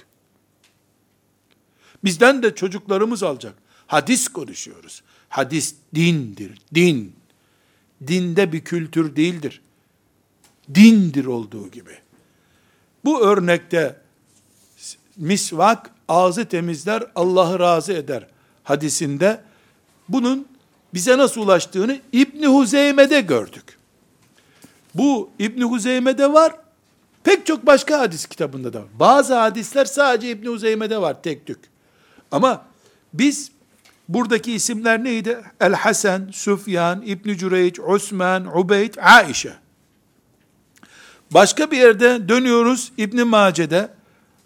Bizden 2.04 2.44
de 2.44 2.56
çocuklarımız 2.56 3.24
alacak. 3.24 3.56
Hadis 3.88 4.28
konuşuyoruz. 4.28 5.04
Hadis 5.30 5.76
dindir, 5.96 6.62
din. 6.76 7.16
Dinde 8.08 8.52
bir 8.52 8.64
kültür 8.64 9.16
değildir. 9.16 9.62
Dindir 10.76 11.26
olduğu 11.26 11.72
gibi. 11.72 11.98
Bu 13.06 13.22
örnekte 13.22 14.02
misvak 15.18 15.90
ağzı 16.08 16.46
temizler, 16.46 17.04
Allah'ı 17.16 17.60
razı 17.60 17.94
eder 17.94 18.28
hadisinde 18.64 19.44
bunun 20.10 20.48
bize 20.94 21.18
nasıl 21.18 21.42
ulaştığını 21.42 22.00
İbni 22.12 22.48
Huzeyme'de 22.48 23.22
gördük. 23.22 23.78
Bu 24.96 25.30
İbni 25.40 25.64
Huzeyme'de 25.64 26.34
var, 26.34 26.56
pek 27.24 27.46
çok 27.46 27.66
başka 27.66 28.00
hadis 28.00 28.26
kitabında 28.26 28.74
da 28.74 28.80
var. 28.80 28.88
Bazı 29.00 29.36
hadisler 29.36 29.86
sadece 29.86 30.30
İbni 30.30 30.50
Huzeyme'de 30.50 31.02
var 31.02 31.24
tek 31.24 31.46
tük. 31.46 31.60
Ama 32.32 32.66
biz 33.14 33.52
buradaki 34.10 34.54
isimler 34.54 35.04
neydi? 35.04 35.44
El 35.60 35.74
Hasan, 35.74 36.30
Süfyan, 36.34 37.02
İbn 37.02 37.34
Cüreyç, 37.38 37.80
Osman, 37.80 38.58
Ubeyd, 38.58 38.94
Aişe. 39.02 39.54
Başka 41.32 41.72
bir 41.72 41.78
yerde 41.78 42.30
dönüyoruz 42.30 42.92
İbn 42.98 43.28
Mace'de 43.28 43.90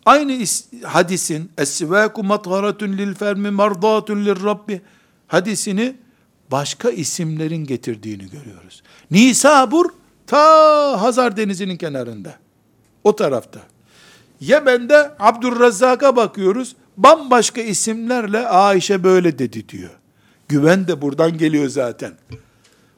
aynı 0.05 0.45
hadisin 0.83 1.51
Es-sivaku 1.57 2.23
matharatun 2.23 2.93
lil 2.93 3.15
fermi 3.15 3.51
mardatun 3.51 4.25
lir 4.25 4.43
rabbi 4.43 4.81
hadisini 5.27 5.95
başka 6.51 6.89
isimlerin 6.89 7.65
getirdiğini 7.65 8.29
görüyoruz. 8.29 8.83
Nisabur 9.11 9.85
ta 10.27 11.01
Hazar 11.01 11.37
Denizi'nin 11.37 11.77
kenarında. 11.77 12.35
O 13.03 13.15
tarafta. 13.15 13.59
Yemen'de 14.39 15.11
Abdurrazzak'a 15.19 16.15
bakıyoruz 16.15 16.75
bambaşka 16.97 17.61
isimlerle 17.61 18.47
Ayşe 18.47 19.03
böyle 19.03 19.39
dedi 19.39 19.69
diyor. 19.69 19.89
Güven 20.47 20.87
de 20.87 21.01
buradan 21.01 21.37
geliyor 21.37 21.69
zaten. 21.69 22.13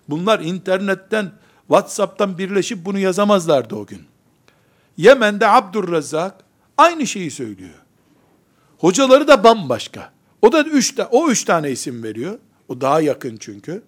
Bunlar 0.10 0.40
internetten, 0.40 1.32
Whatsapp'tan 1.68 2.38
birleşip 2.38 2.86
bunu 2.86 3.00
yazamazlardı 3.00 3.76
o 3.76 3.86
gün. 3.86 4.02
Yemen'de 4.98 5.48
Abdurrezzak 5.48 6.36
aynı 6.78 7.08
şeyi 7.08 7.32
söylüyor. 7.32 7.80
Hocaları 8.78 9.28
da 9.28 9.44
bambaşka. 9.44 10.12
O 10.42 10.52
da 10.52 10.64
üç, 10.64 10.96
o 11.12 11.30
üç 11.30 11.44
tane 11.44 11.72
isim 11.72 12.04
veriyor. 12.04 12.40
O 12.70 12.82
daha 12.82 13.02
yakın 13.02 13.38
çünkü. 13.38 13.84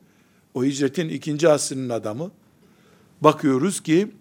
O 0.53 0.63
hicretin 0.63 1.09
ikinci 1.09 1.49
asrının 1.49 1.89
adamı. 1.89 2.31
Bakıyoruz 3.21 3.83
ki 3.83 4.11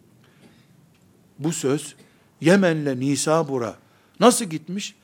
bu 1.39 1.53
söz 1.53 1.95
Yemen'le 2.41 3.01
Nisabur'a 3.01 3.77
nasıl 4.21 4.45
gitmiş? 4.45 4.95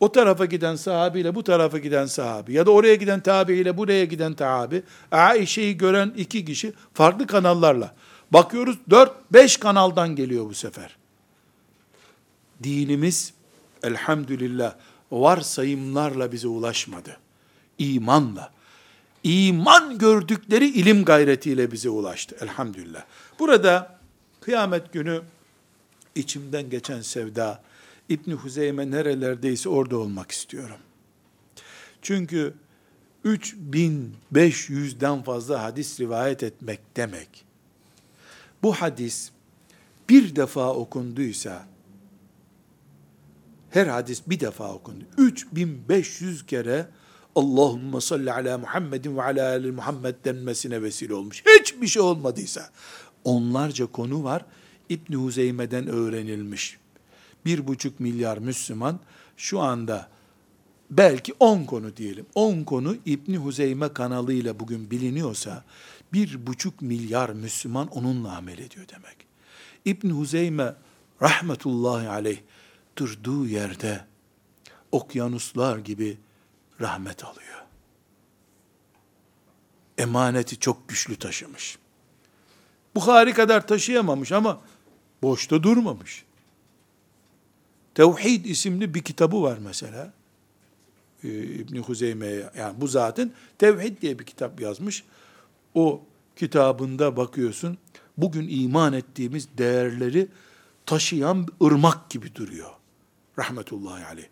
O 0.00 0.12
tarafa 0.12 0.44
giden 0.44 0.76
sahabiyle 0.76 1.34
bu 1.34 1.44
tarafa 1.44 1.78
giden 1.78 2.06
sahabi 2.06 2.52
ya 2.52 2.66
da 2.66 2.70
oraya 2.70 2.94
giden 2.94 3.20
tabi 3.20 3.54
ile 3.54 3.76
buraya 3.76 4.04
giden 4.04 4.34
tabi 4.34 4.82
Ayşe'yi 5.10 5.76
gören 5.76 6.12
iki 6.16 6.44
kişi 6.44 6.72
farklı 6.94 7.26
kanallarla 7.26 7.94
bakıyoruz 8.30 8.78
dört 8.90 9.32
beş 9.32 9.56
kanaldan 9.56 10.16
geliyor 10.16 10.44
bu 10.44 10.54
sefer. 10.54 10.96
Dinimiz 12.62 13.32
elhamdülillah 13.82 14.74
varsayımlarla 15.10 16.32
bize 16.32 16.48
ulaşmadı. 16.48 17.16
İmanla. 17.78 18.52
İman 19.24 19.98
gördükleri 19.98 20.68
ilim 20.68 21.04
gayretiyle 21.04 21.72
bize 21.72 21.88
ulaştı 21.88 22.36
elhamdülillah. 22.40 23.04
Burada 23.38 23.98
kıyamet 24.40 24.92
günü 24.92 25.22
içimden 26.14 26.70
geçen 26.70 27.00
sevda 27.00 27.62
İbni 28.08 28.34
Huzeyme 28.34 28.90
nerelerdeyse 28.90 29.68
orada 29.68 29.96
olmak 29.98 30.30
istiyorum. 30.30 30.78
Çünkü 32.02 32.54
3500'den 33.24 35.22
fazla 35.22 35.62
hadis 35.62 36.00
rivayet 36.00 36.42
etmek 36.42 36.80
demek. 36.96 37.44
Bu 38.62 38.74
hadis 38.74 39.30
bir 40.08 40.36
defa 40.36 40.74
okunduysa, 40.74 41.66
her 43.70 43.86
hadis 43.86 44.22
bir 44.26 44.40
defa 44.40 44.74
okundu. 44.74 45.04
3500 45.18 46.46
kere 46.46 46.88
Allahümme 47.36 48.00
salli 48.00 48.32
ala 48.32 48.58
Muhammedin 48.58 49.16
ve 49.16 49.22
ala 49.22 49.48
ali 49.48 49.72
Muhammed 49.72 50.14
denmesine 50.24 50.82
vesile 50.82 51.14
olmuş. 51.14 51.42
Hiçbir 51.60 51.86
şey 51.86 52.02
olmadıysa. 52.02 52.70
Onlarca 53.24 53.86
konu 53.86 54.24
var. 54.24 54.44
İbni 54.88 55.16
Huzeyme'den 55.16 55.86
öğrenilmiş. 55.86 56.78
Bir 57.44 57.66
buçuk 57.66 58.00
milyar 58.00 58.38
Müslüman 58.38 59.00
şu 59.36 59.60
anda 59.60 60.08
belki 60.90 61.34
on 61.40 61.64
konu 61.64 61.96
diyelim. 61.96 62.26
On 62.34 62.64
konu 62.64 62.96
İbni 63.06 63.36
Huzeyme 63.36 63.92
kanalıyla 63.92 64.60
bugün 64.60 64.90
biliniyorsa 64.90 65.64
bir 66.12 66.46
buçuk 66.46 66.82
milyar 66.82 67.30
Müslüman 67.30 67.88
onunla 67.88 68.36
amel 68.36 68.58
ediyor 68.58 68.86
demek. 68.88 69.16
İbn 69.84 70.10
Huzeyme 70.10 70.74
rahmetullahi 71.22 72.08
aleyh 72.08 72.38
durduğu 72.98 73.46
yerde 73.46 74.04
okyanuslar 74.92 75.78
gibi 75.78 76.18
rahmet 76.82 77.24
alıyor. 77.24 77.62
Emaneti 79.98 80.58
çok 80.58 80.88
güçlü 80.88 81.16
taşımış. 81.16 81.78
Bukhari 82.94 83.32
kadar 83.32 83.66
taşıyamamış 83.66 84.32
ama 84.32 84.60
boşta 85.22 85.62
durmamış. 85.62 86.24
Tevhid 87.94 88.44
isimli 88.44 88.94
bir 88.94 89.02
kitabı 89.02 89.42
var 89.42 89.58
mesela. 89.58 90.12
Ee, 91.24 91.28
İbni 91.28 91.78
Huzeyme'ye 91.78 92.50
yani 92.56 92.80
bu 92.80 92.88
zaten 92.88 93.32
Tevhid 93.58 94.02
diye 94.02 94.18
bir 94.18 94.24
kitap 94.24 94.60
yazmış. 94.60 95.04
O 95.74 96.02
kitabında 96.36 97.16
bakıyorsun 97.16 97.78
bugün 98.16 98.48
iman 98.50 98.92
ettiğimiz 98.92 99.48
değerleri 99.58 100.28
taşıyan 100.86 101.48
ırmak 101.62 102.10
gibi 102.10 102.34
duruyor. 102.34 102.70
Rahmetullahi 103.38 104.04
aleyh. 104.06 104.26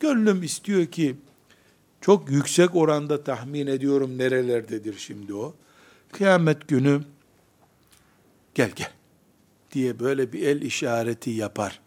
Gönlüm 0.00 0.42
istiyor 0.42 0.86
ki 0.86 1.16
çok 2.02 2.30
yüksek 2.30 2.74
oranda 2.74 3.24
tahmin 3.24 3.66
ediyorum 3.66 4.18
nerelerdedir 4.18 4.98
şimdi 4.98 5.34
o. 5.34 5.54
Kıyamet 6.12 6.68
günü 6.68 7.02
gel 8.54 8.70
gel 8.76 8.90
diye 9.72 10.00
böyle 10.00 10.32
bir 10.32 10.46
el 10.46 10.62
işareti 10.62 11.30
yapar. 11.30 11.80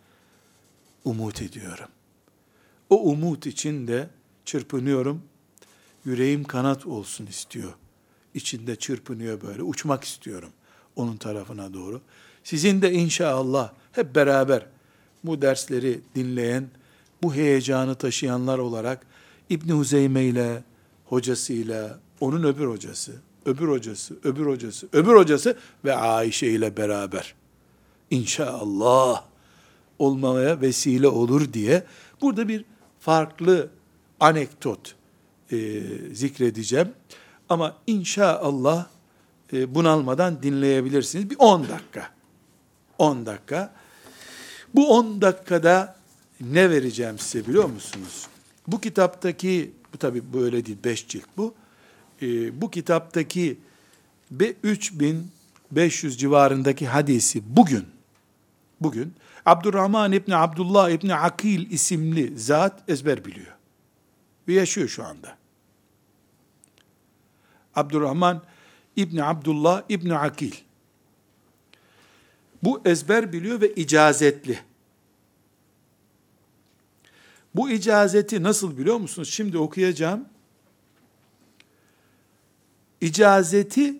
Umut 1.05 1.41
ediyorum. 1.41 1.88
O 2.89 3.03
umut 3.03 3.45
için 3.45 3.88
de 3.88 4.09
çırpınıyorum. 4.45 5.22
Yüreğim 6.05 6.43
kanat 6.43 6.86
olsun 6.86 7.26
istiyor. 7.26 7.74
İçinde 8.34 8.76
çırpınıyor 8.76 9.41
böyle. 9.41 9.63
Uçmak 9.63 10.03
istiyorum 10.03 10.49
onun 10.95 11.18
tarafına 11.18 11.74
doğru. 11.74 12.01
Sizin 12.43 12.82
de 12.82 12.91
inşallah 12.93 13.72
hep 13.91 14.16
beraber 14.16 14.66
bu 15.24 15.41
dersleri 15.41 16.01
dinleyen, 16.16 16.70
bu 17.24 17.36
heyecanı 17.36 17.95
taşıyanlar 17.95 18.57
olarak 18.57 19.05
İbn 19.50 19.72
Huzeyme 19.72 20.24
ile 20.24 20.64
hocasıyla, 21.06 22.00
onun 22.20 22.43
öbür 22.43 22.68
hocası, 22.68 23.12
öbür 23.46 23.68
hocası, 23.68 24.16
öbür 24.24 24.46
hocası, 24.46 24.88
öbür 24.93 25.16
hocası 25.16 25.58
ve 25.86 25.96
Ayşe 25.96 26.48
ile 26.48 26.78
beraber 26.78 27.36
inşallah 28.12 29.24
olmaya 30.00 30.62
vesile 30.62 31.08
olur 31.08 31.54
diye 31.54 31.84
burada 32.22 32.48
bir 32.48 32.66
farklı 33.00 33.70
anekdot 34.20 34.96
e, 35.52 35.82
zikredeceğim. 36.14 36.91
Ama 37.50 37.78
inşallah 37.88 38.86
e, 39.54 39.76
bunalmadan 39.76 40.43
dinleyebilirsiniz. 40.43 41.30
Bir 41.30 41.36
10 41.39 41.64
dakika. 41.64 42.10
10 42.98 43.26
dakika. 43.26 43.74
Bu 44.74 44.98
10 44.98 45.22
dakikada 45.22 45.96
ne 46.41 46.70
vereceğim 46.70 47.20
size 47.20 47.48
biliyor 47.48 47.70
musunuz? 47.70 48.28
Bu 48.68 48.82
kitaptaki, 48.82 49.72
bu 49.93 49.97
tabi 49.97 50.34
böyle 50.34 50.66
değil, 50.66 50.78
5 50.84 51.07
cilt 51.07 51.26
bu. 51.38 51.53
E, 52.22 52.61
bu 52.61 52.72
kitaptaki 52.72 53.57
3500 54.63 56.18
civarındaki 56.18 56.88
hadisi 56.88 57.55
bugün, 57.55 57.86
bugün 58.82 59.13
Abdurrahman 59.45 60.11
İbni 60.11 60.36
Abdullah 60.36 60.89
İbni 60.89 61.16
Akil 61.16 61.72
isimli 61.72 62.39
zat 62.39 62.89
ezber 62.89 63.26
biliyor. 63.26 63.55
Ve 64.47 64.53
yaşıyor 64.53 64.88
şu 64.88 65.03
anda. 65.03 65.38
Abdurrahman 67.76 68.41
İbni 68.95 69.24
Abdullah 69.24 69.82
İbni 69.89 70.18
Akil. 70.18 70.53
Bu 72.63 72.82
ezber 72.86 73.34
biliyor 73.34 73.61
ve 73.61 73.74
icazetli. 73.74 74.59
Bu 77.56 77.70
icazeti 77.70 78.43
nasıl 78.43 78.78
biliyor 78.78 78.97
musunuz? 78.97 79.30
Şimdi 79.30 79.58
okuyacağım. 79.58 80.26
İcazeti 83.01 83.99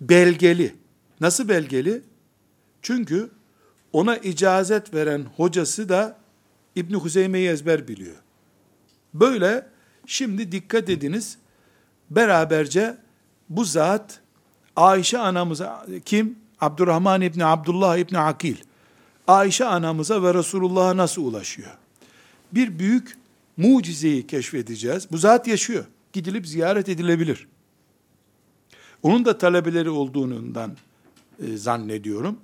belgeli. 0.00 0.74
Nasıl 1.20 1.48
belgeli? 1.48 2.02
Çünkü 2.82 3.30
ona 3.92 4.16
icazet 4.16 4.94
veren 4.94 5.26
hocası 5.36 5.88
da 5.88 6.18
İbn 6.76 6.94
Huzeyme'yi 6.94 7.48
ezber 7.48 7.88
biliyor. 7.88 8.16
Böyle 9.14 9.66
şimdi 10.06 10.52
dikkat 10.52 10.90
ediniz. 10.90 11.38
Beraberce 12.10 12.96
bu 13.48 13.64
zat 13.64 14.20
Ayşe 14.76 15.18
anamıza 15.18 15.86
kim? 16.04 16.38
Abdurrahman 16.60 17.20
İbni 17.20 17.44
Abdullah 17.44 17.96
İbni 17.96 18.18
Akil. 18.18 18.56
Ayşe 19.26 19.64
anamıza 19.64 20.22
ve 20.22 20.34
Resulullah'a 20.34 20.96
nasıl 20.96 21.24
ulaşıyor? 21.24 21.78
Bir 22.52 22.78
büyük 22.78 23.16
mucizeyi 23.56 24.26
keşfedeceğiz. 24.26 25.10
Bu 25.10 25.18
zat 25.18 25.46
yaşıyor. 25.46 25.84
Gidilip 26.12 26.46
ziyaret 26.46 26.88
edilebilir. 26.88 27.48
Onun 29.02 29.24
da 29.24 29.38
talebeleri 29.38 29.90
olduğundan 29.90 30.76
e, 31.46 31.56
zannediyorum. 31.56 32.40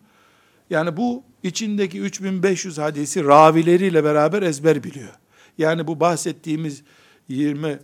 Yani 0.71 0.97
bu 0.97 1.23
içindeki 1.43 2.01
3500 2.01 2.79
hadisi 2.79 3.25
ravileriyle 3.25 4.05
beraber 4.05 4.43
ezber 4.43 4.85
biliyor. 4.85 5.13
Yani 5.59 5.87
bu 5.87 6.01
bahsettiğimiz 6.01 6.83
20 7.29 7.79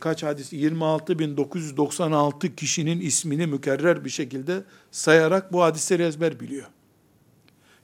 kaç 0.00 0.22
hadis 0.22 0.52
26.996 0.52 2.54
kişinin 2.54 3.00
ismini 3.00 3.46
mükerrer 3.46 4.04
bir 4.04 4.10
şekilde 4.10 4.62
sayarak 4.90 5.52
bu 5.52 5.62
hadisleri 5.62 6.02
ezber 6.02 6.40
biliyor. 6.40 6.66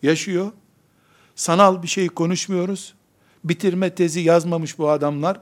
Yaşıyor. 0.02 0.52
Sanal 1.34 1.82
bir 1.82 1.88
şey 1.88 2.08
konuşmuyoruz. 2.08 2.94
Bitirme 3.44 3.94
tezi 3.94 4.20
yazmamış 4.20 4.78
bu 4.78 4.90
adamlar. 4.90 5.40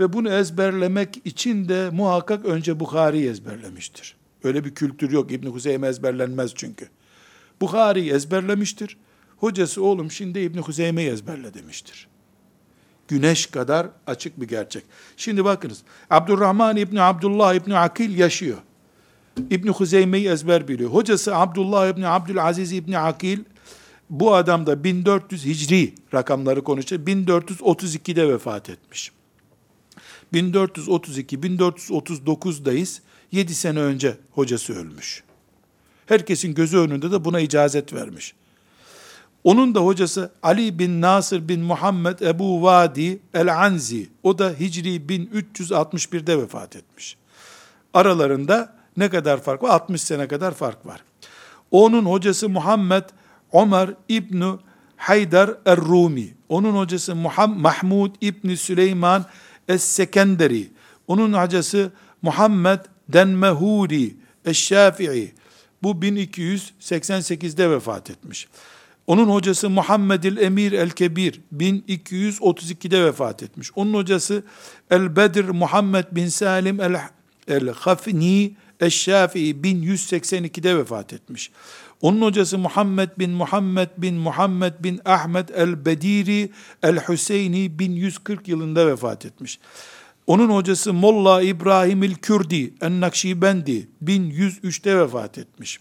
Ve 0.00 0.12
bunu 0.12 0.32
ezberlemek 0.32 1.20
için 1.24 1.68
de 1.68 1.90
muhakkak 1.90 2.44
önce 2.44 2.80
Bukhari'yi 2.80 3.30
ezberlemiştir. 3.30 4.16
Öyle 4.44 4.64
bir 4.64 4.74
kültür 4.74 5.10
yok. 5.10 5.32
İbn 5.32 5.46
Huzeyme 5.46 5.88
ezberlenmez 5.88 6.52
çünkü. 6.54 6.88
Bukhari'yi 7.60 8.12
ezberlemiştir. 8.12 8.96
Hocası 9.36 9.82
oğlum 9.82 10.10
şimdi 10.10 10.38
İbn 10.38 10.58
Huzeyme'yi 10.58 11.10
ezberle 11.10 11.54
demiştir 11.54 12.10
güneş 13.10 13.46
kadar 13.46 13.86
açık 14.06 14.40
bir 14.40 14.48
gerçek. 14.48 14.84
Şimdi 15.16 15.44
bakınız. 15.44 15.82
Abdurrahman 16.10 16.76
İbni 16.76 17.02
Abdullah 17.02 17.54
İbni 17.54 17.78
Akil 17.78 18.18
yaşıyor. 18.18 18.58
İbni 19.50 19.70
Huzeyme'yi 19.70 20.28
ezber 20.28 20.68
biliyor. 20.68 20.90
Hocası 20.90 21.36
Abdullah 21.36 21.88
İbni 21.88 22.08
Abdülaziz 22.08 22.72
İbni 22.72 22.98
Akil 22.98 23.38
bu 24.10 24.34
adam 24.34 24.66
da 24.66 24.84
1400 24.84 25.44
Hicri 25.44 25.94
rakamları 26.14 26.64
konuşuyor. 26.64 27.02
1432'de 27.06 28.28
vefat 28.28 28.70
etmiş. 28.70 29.12
1432-1439'dayız. 30.34 33.00
7 33.32 33.54
sene 33.54 33.80
önce 33.80 34.16
hocası 34.30 34.74
ölmüş. 34.74 35.22
Herkesin 36.06 36.54
gözü 36.54 36.78
önünde 36.78 37.10
de 37.10 37.24
buna 37.24 37.40
icazet 37.40 37.92
vermiş. 37.92 38.34
Onun 39.44 39.74
da 39.74 39.80
hocası 39.80 40.32
Ali 40.42 40.78
bin 40.78 41.00
Nasır 41.00 41.48
bin 41.48 41.60
Muhammed 41.60 42.18
Ebu 42.18 42.62
Vadi 42.62 43.20
el-Anzi. 43.34 44.08
O 44.22 44.38
da 44.38 44.54
Hicri 44.60 44.96
1361'de 44.96 46.38
vefat 46.38 46.76
etmiş. 46.76 47.16
Aralarında 47.94 48.76
ne 48.96 49.10
kadar 49.10 49.42
fark 49.42 49.62
var? 49.62 49.70
60 49.70 50.02
sene 50.02 50.28
kadar 50.28 50.54
fark 50.54 50.86
var. 50.86 51.04
Onun 51.70 52.04
hocası 52.04 52.48
Muhammed 52.48 53.04
Ömer 53.52 53.94
İbni 54.08 54.52
Haydar 54.96 55.50
er-Rumi. 55.66 56.34
Onun 56.48 56.76
hocası 56.76 57.14
Muhammed, 57.14 57.60
Mahmud 57.60 58.14
İbni 58.20 58.56
Süleyman 58.56 59.24
Es-Sekenderi. 59.68 60.68
Onun 61.06 61.32
hocası 61.32 61.92
Muhammed 62.22 62.80
Denmehuri 63.08 64.14
Eş-Şafii. 64.44 65.32
Bu 65.82 65.90
1288'de 65.90 67.70
vefat 67.70 68.10
etmiş. 68.10 68.48
Onun 69.06 69.28
hocası 69.28 69.70
Muhammedil 69.70 70.36
Emir 70.36 70.72
el-Kebir 70.72 71.40
1232'de 71.56 73.04
vefat 73.04 73.42
etmiş. 73.42 73.70
Onun 73.74 73.94
hocası 73.94 74.42
El-Bedir 74.90 75.48
Muhammed 75.48 76.04
bin 76.12 76.28
Salim 76.28 76.80
el-Hafni 77.48 78.56
Eşşafii 78.80 79.54
1182'de 79.54 80.78
vefat 80.78 81.12
etmiş. 81.12 81.50
Onun 82.00 82.22
hocası 82.22 82.58
Muhammed 82.58 83.08
bin 83.18 83.30
Muhammed 83.30 83.88
bin 83.96 84.14
Muhammed 84.14 84.72
bin 84.80 85.00
Ahmed 85.04 85.48
el-Bediri 85.48 86.50
el-Hüseyni 86.82 87.78
1140 87.78 88.48
yılında 88.48 88.86
vefat 88.86 89.26
etmiş. 89.26 89.58
Onun 90.26 90.48
hocası 90.48 90.92
Molla 90.92 91.42
İbrahim 91.42 92.02
el-Kürdi 92.02 92.74
en-Nakşibendi 92.80 93.88
1103'te 94.04 94.98
vefat 94.98 95.38
etmiş. 95.38 95.78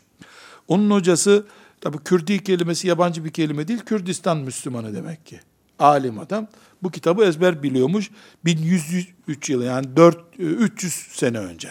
Onun 0.67 0.91
hocası 0.91 1.45
tabi 1.81 1.97
Kürdi 1.97 2.43
kelimesi 2.43 2.87
yabancı 2.87 3.25
bir 3.25 3.29
kelime 3.29 3.67
değil, 3.67 3.79
Kürdistan 3.79 4.37
Müslümanı 4.37 4.95
demek 4.95 5.25
ki. 5.25 5.39
Alim 5.79 6.19
adam. 6.19 6.47
Bu 6.83 6.91
kitabı 6.91 7.23
ezber 7.25 7.63
biliyormuş. 7.63 8.11
1103 8.45 9.49
yılı 9.49 9.65
yani 9.65 9.95
4 9.95 10.17
300 10.39 10.93
sene 10.93 11.37
önce. 11.37 11.69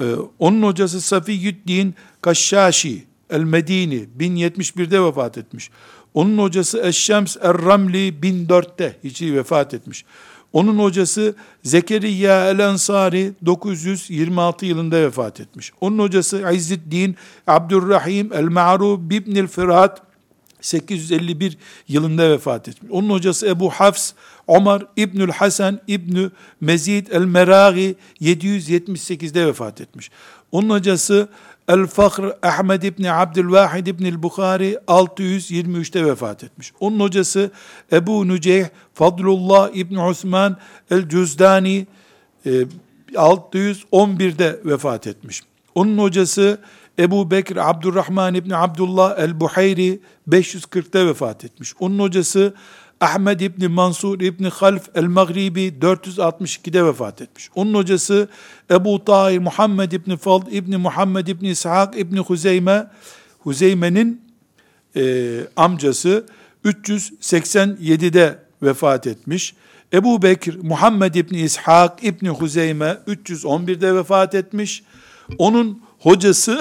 Ee, 0.00 0.04
onun 0.38 0.62
hocası 0.62 1.00
Safiyüddin 1.00 1.94
Kaşşaşi 2.20 3.04
el-Medini 3.30 4.08
1071'de 4.18 5.04
vefat 5.04 5.38
etmiş. 5.38 5.70
Onun 6.14 6.38
hocası 6.38 6.82
Eşşems 6.82 7.36
er-Ramli 7.36 8.14
1004'te 8.22 8.96
Hicri 9.04 9.34
vefat 9.34 9.74
etmiş. 9.74 10.04
Onun 10.52 10.78
hocası 10.78 11.34
Zekeriya 11.62 12.50
el-Ensari 12.50 13.32
926 13.46 14.66
yılında 14.66 14.96
vefat 14.96 15.40
etmiş. 15.40 15.72
Onun 15.80 15.98
hocası 15.98 16.50
İzzeddin 16.54 17.16
Abdurrahim 17.46 18.32
el-Ma'ruf 18.32 19.00
ibn 19.10 19.46
Firat 19.46 20.02
851 20.60 21.58
yılında 21.88 22.30
vefat 22.30 22.68
etmiş. 22.68 22.90
Onun 22.92 23.10
hocası 23.10 23.46
Ebu 23.46 23.70
Hafs 23.70 24.12
Ömer 24.48 24.82
İbnül 24.96 25.30
Hasan 25.30 25.80
İbnü 25.86 26.30
Mezid 26.60 27.06
el-Meragi 27.06 27.94
778'de 28.20 29.46
vefat 29.46 29.80
etmiş. 29.80 30.10
Onun 30.52 30.70
hocası 30.70 31.28
El-Fakhr 31.68 32.22
Ahmed 32.42 32.82
İbni 32.82 33.12
Abdülvahid 33.12 33.86
İbni 33.86 34.22
Bukhari 34.22 34.78
623'te 34.88 36.04
vefat 36.04 36.44
etmiş. 36.44 36.72
Onun 36.80 37.00
hocası 37.00 37.50
Ebu 37.92 38.28
Nuceyh 38.28 38.66
Fadlullah 38.94 39.70
İbni 39.74 40.00
Osman 40.00 40.56
El-Cüzdani 40.90 41.86
611'de 43.14 44.46
e, 44.46 44.68
vefat 44.70 45.06
etmiş. 45.06 45.42
Onun 45.74 45.98
hocası 45.98 46.58
Ebu 46.98 47.30
Bekir 47.30 47.70
Abdurrahman 47.70 48.34
İbni 48.34 48.56
Abdullah 48.56 49.18
El-Buhayri 49.18 50.00
540'ta 50.28 51.06
vefat 51.06 51.44
etmiş. 51.44 51.74
Onun 51.80 51.98
hocası 51.98 52.54
Ahmed 53.00 53.40
İbni 53.40 53.68
Mansur 53.68 54.20
İbni 54.20 54.48
Half 54.48 54.88
el-Maghribi 54.94 55.74
462'de 55.80 56.84
vefat 56.84 57.22
etmiş. 57.22 57.50
Onun 57.54 57.74
hocası 57.74 58.28
Ebu 58.70 59.04
Tahir 59.04 59.38
Muhammed 59.38 59.92
İbni 59.92 60.16
Fald 60.16 60.46
İbni 60.52 60.76
Muhammed 60.76 61.26
İbni 61.26 61.50
İshak 61.50 61.98
İbni 61.98 62.18
Huzeyme 62.18 62.86
Huzeyme'nin 63.38 64.22
e, 64.96 65.40
amcası 65.56 66.26
387'de 66.64 68.38
vefat 68.62 69.06
etmiş. 69.06 69.54
Ebu 69.92 70.22
Bekir 70.22 70.58
Muhammed 70.62 71.14
İbni 71.14 71.40
İshak 71.40 72.04
İbni 72.04 72.28
Huzeyme 72.28 72.98
311'de 73.06 73.94
vefat 73.94 74.34
etmiş. 74.34 74.82
Onun 75.38 75.82
hocası 76.06 76.60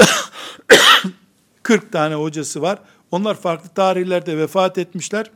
40 1.63 1.91
tane 1.91 2.15
hocası 2.15 2.61
var. 2.61 2.79
Onlar 3.11 3.35
farklı 3.35 3.69
tarihlerde 3.69 4.37
vefat 4.37 4.77
etmişler. 4.77 5.31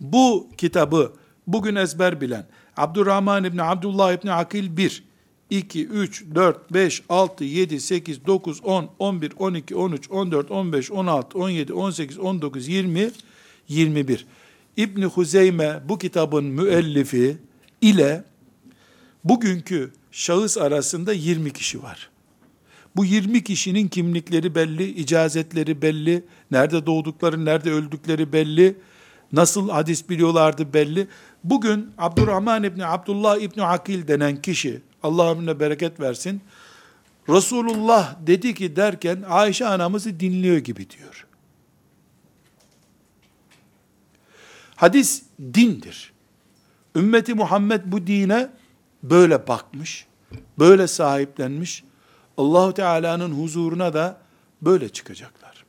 Bu 0.00 0.48
kitabı 0.56 1.12
bugün 1.46 1.74
ezber 1.74 2.20
bilen 2.20 2.46
Abdurrahman 2.76 3.44
İbni 3.44 3.62
Abdullah 3.62 4.12
İbni 4.12 4.32
Akil 4.32 4.76
1, 4.76 5.04
2, 5.50 5.86
3, 5.86 6.24
4, 6.34 6.72
5, 6.72 7.02
6, 7.08 7.44
7, 7.44 7.80
8, 7.80 8.26
9, 8.26 8.60
10, 8.64 8.90
11, 8.98 9.32
12, 9.38 9.76
13, 9.76 10.10
14, 10.10 10.50
15, 10.50 10.90
16, 10.90 11.38
17, 11.38 11.72
18, 11.72 12.18
19, 12.18 12.68
20, 12.68 13.10
21. 13.68 14.26
İbni 14.76 15.04
Huzeyme 15.04 15.80
bu 15.88 15.98
kitabın 15.98 16.44
müellifi 16.44 17.38
ile 17.80 18.24
bugünkü 19.24 19.92
şahıs 20.12 20.58
arasında 20.58 21.12
20 21.12 21.52
kişi 21.52 21.82
var. 21.82 22.09
Bu 22.96 23.04
20 23.04 23.44
kişinin 23.44 23.88
kimlikleri 23.88 24.54
belli, 24.54 24.84
icazetleri 24.88 25.82
belli, 25.82 26.24
nerede 26.50 26.86
doğdukları, 26.86 27.44
nerede 27.44 27.70
öldükleri 27.72 28.32
belli, 28.32 28.76
nasıl 29.32 29.70
hadis 29.70 30.08
biliyorlardı 30.08 30.74
belli. 30.74 31.08
Bugün 31.44 31.92
Abdurrahman 31.98 32.64
İbni 32.64 32.86
Abdullah 32.86 33.38
İbni 33.38 33.62
Akil 33.62 34.08
denen 34.08 34.42
kişi, 34.42 34.80
Allah 35.02 35.30
ömrüne 35.32 35.60
bereket 35.60 36.00
versin, 36.00 36.40
Resulullah 37.28 38.16
dedi 38.26 38.54
ki 38.54 38.76
derken 38.76 39.24
Ayşe 39.28 39.66
anamızı 39.66 40.20
dinliyor 40.20 40.56
gibi 40.56 40.90
diyor. 40.90 41.26
Hadis 44.76 45.22
dindir. 45.54 46.12
Ümmeti 46.96 47.34
Muhammed 47.34 47.80
bu 47.84 48.06
dine 48.06 48.50
böyle 49.02 49.48
bakmış, 49.48 50.06
böyle 50.58 50.86
sahiplenmiş. 50.86 51.84
Allahu 52.40 52.74
Teala'nın 52.74 53.42
huzuruna 53.42 53.94
da 53.94 54.20
böyle 54.62 54.88
çıkacaklar. 54.88 55.64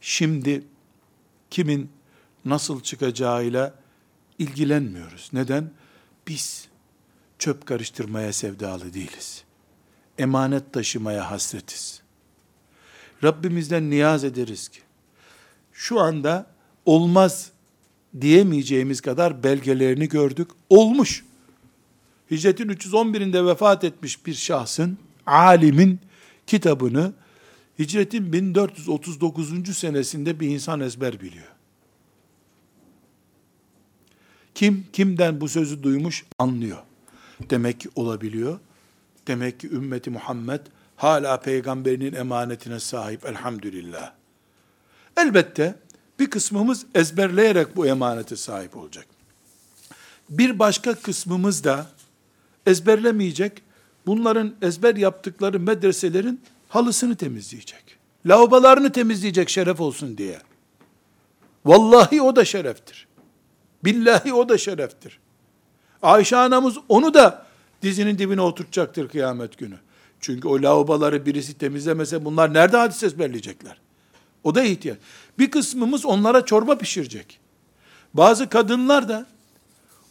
Şimdi 0.00 0.64
kimin 1.50 1.90
nasıl 2.44 2.80
çıkacağıyla 2.80 3.74
ilgilenmiyoruz. 4.38 5.30
Neden? 5.32 5.70
Biz 6.28 6.68
çöp 7.38 7.66
karıştırmaya 7.66 8.32
sevdalı 8.32 8.94
değiliz. 8.94 9.44
Emanet 10.18 10.72
taşımaya 10.72 11.30
hasretiz. 11.30 12.02
Rabbimizden 13.24 13.90
niyaz 13.90 14.24
ederiz 14.24 14.68
ki, 14.68 14.80
şu 15.72 16.00
anda 16.00 16.46
olmaz 16.86 17.50
diyemeyeceğimiz 18.20 19.00
kadar 19.00 19.42
belgelerini 19.42 20.08
gördük. 20.08 20.50
Olmuş. 20.70 21.24
Hicretin 22.32 22.68
311'inde 22.68 23.46
vefat 23.46 23.84
etmiş 23.84 24.26
bir 24.26 24.34
şahsın, 24.34 24.98
alimin 25.26 26.00
kitabını 26.46 27.12
Hicretin 27.78 28.32
1439. 28.32 29.76
senesinde 29.76 30.40
bir 30.40 30.48
insan 30.48 30.80
ezber 30.80 31.20
biliyor. 31.20 31.46
Kim 34.54 34.86
kimden 34.92 35.40
bu 35.40 35.48
sözü 35.48 35.82
duymuş 35.82 36.24
anlıyor. 36.38 36.78
Demek 37.50 37.80
ki 37.80 37.88
olabiliyor. 37.94 38.60
Demek 39.26 39.60
ki 39.60 39.70
ümmeti 39.70 40.10
Muhammed 40.10 40.60
hala 40.96 41.40
peygamberinin 41.40 42.14
emanetine 42.14 42.80
sahip 42.80 43.26
elhamdülillah. 43.26 44.12
Elbette 45.16 45.74
bir 46.18 46.30
kısmımız 46.30 46.86
ezberleyerek 46.94 47.76
bu 47.76 47.86
emanete 47.86 48.36
sahip 48.36 48.76
olacak. 48.76 49.06
Bir 50.30 50.58
başka 50.58 50.94
kısmımız 50.94 51.64
da 51.64 51.86
ezberlemeyecek, 52.66 53.62
bunların 54.06 54.54
ezber 54.62 54.96
yaptıkları 54.96 55.60
medreselerin 55.60 56.40
halısını 56.68 57.16
temizleyecek. 57.16 57.98
Lavabolarını 58.26 58.92
temizleyecek 58.92 59.48
şeref 59.48 59.80
olsun 59.80 60.18
diye. 60.18 60.38
Vallahi 61.64 62.22
o 62.22 62.36
da 62.36 62.44
şereftir. 62.44 63.06
Billahi 63.84 64.32
o 64.32 64.48
da 64.48 64.58
şereftir. 64.58 65.18
Ayşe 66.02 66.36
anamız 66.36 66.78
onu 66.88 67.14
da 67.14 67.46
dizinin 67.82 68.18
dibine 68.18 68.40
oturtacaktır 68.40 69.08
kıyamet 69.08 69.58
günü. 69.58 69.76
Çünkü 70.20 70.48
o 70.48 70.62
lavaboları 70.62 71.26
birisi 71.26 71.58
temizlemese 71.58 72.24
bunlar 72.24 72.54
nerede 72.54 72.76
hadis 72.76 73.02
ezberleyecekler? 73.02 73.80
O 74.44 74.54
da 74.54 74.62
ihtiyaç. 74.62 74.98
Bir 75.38 75.50
kısmımız 75.50 76.06
onlara 76.06 76.44
çorba 76.44 76.78
pişirecek. 76.78 77.38
Bazı 78.14 78.48
kadınlar 78.48 79.08
da 79.08 79.26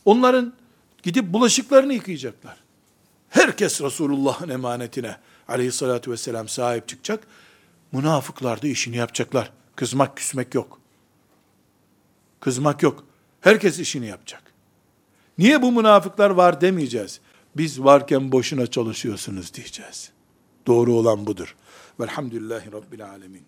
onların 0.06 0.54
gidip 1.04 1.34
bulaşıklarını 1.34 1.94
yıkayacaklar. 1.94 2.58
Herkes 3.30 3.82
Resulullah'ın 3.82 4.50
emanetine 4.50 5.18
aleyhissalatü 5.48 6.12
vesselam 6.12 6.48
sahip 6.48 6.88
çıkacak. 6.88 7.28
Münafıklar 7.92 8.62
da 8.62 8.68
işini 8.68 8.98
yapacaklar. 8.98 9.52
Kızmak 9.76 10.18
küsmek 10.18 10.56
yok. 10.56 10.80
Kızmak 12.40 12.84
yok. 12.84 13.04
Herkes 13.42 13.80
işini 13.80 14.08
yapacak. 14.08 14.44
Niye 15.38 15.62
bu 15.62 15.72
münafıklar 15.72 16.30
var 16.30 16.62
demeyeceğiz. 16.62 17.20
Biz 17.58 17.84
varken 17.84 18.32
boşuna 18.32 18.68
çalışıyorsunuz 18.68 19.54
diyeceğiz. 19.54 20.12
Doğru 20.68 20.94
olan 20.94 21.26
budur. 21.26 21.56
Velhamdülillahi 22.00 22.72
Rabbil 22.72 23.10
Alemin. 23.10 23.44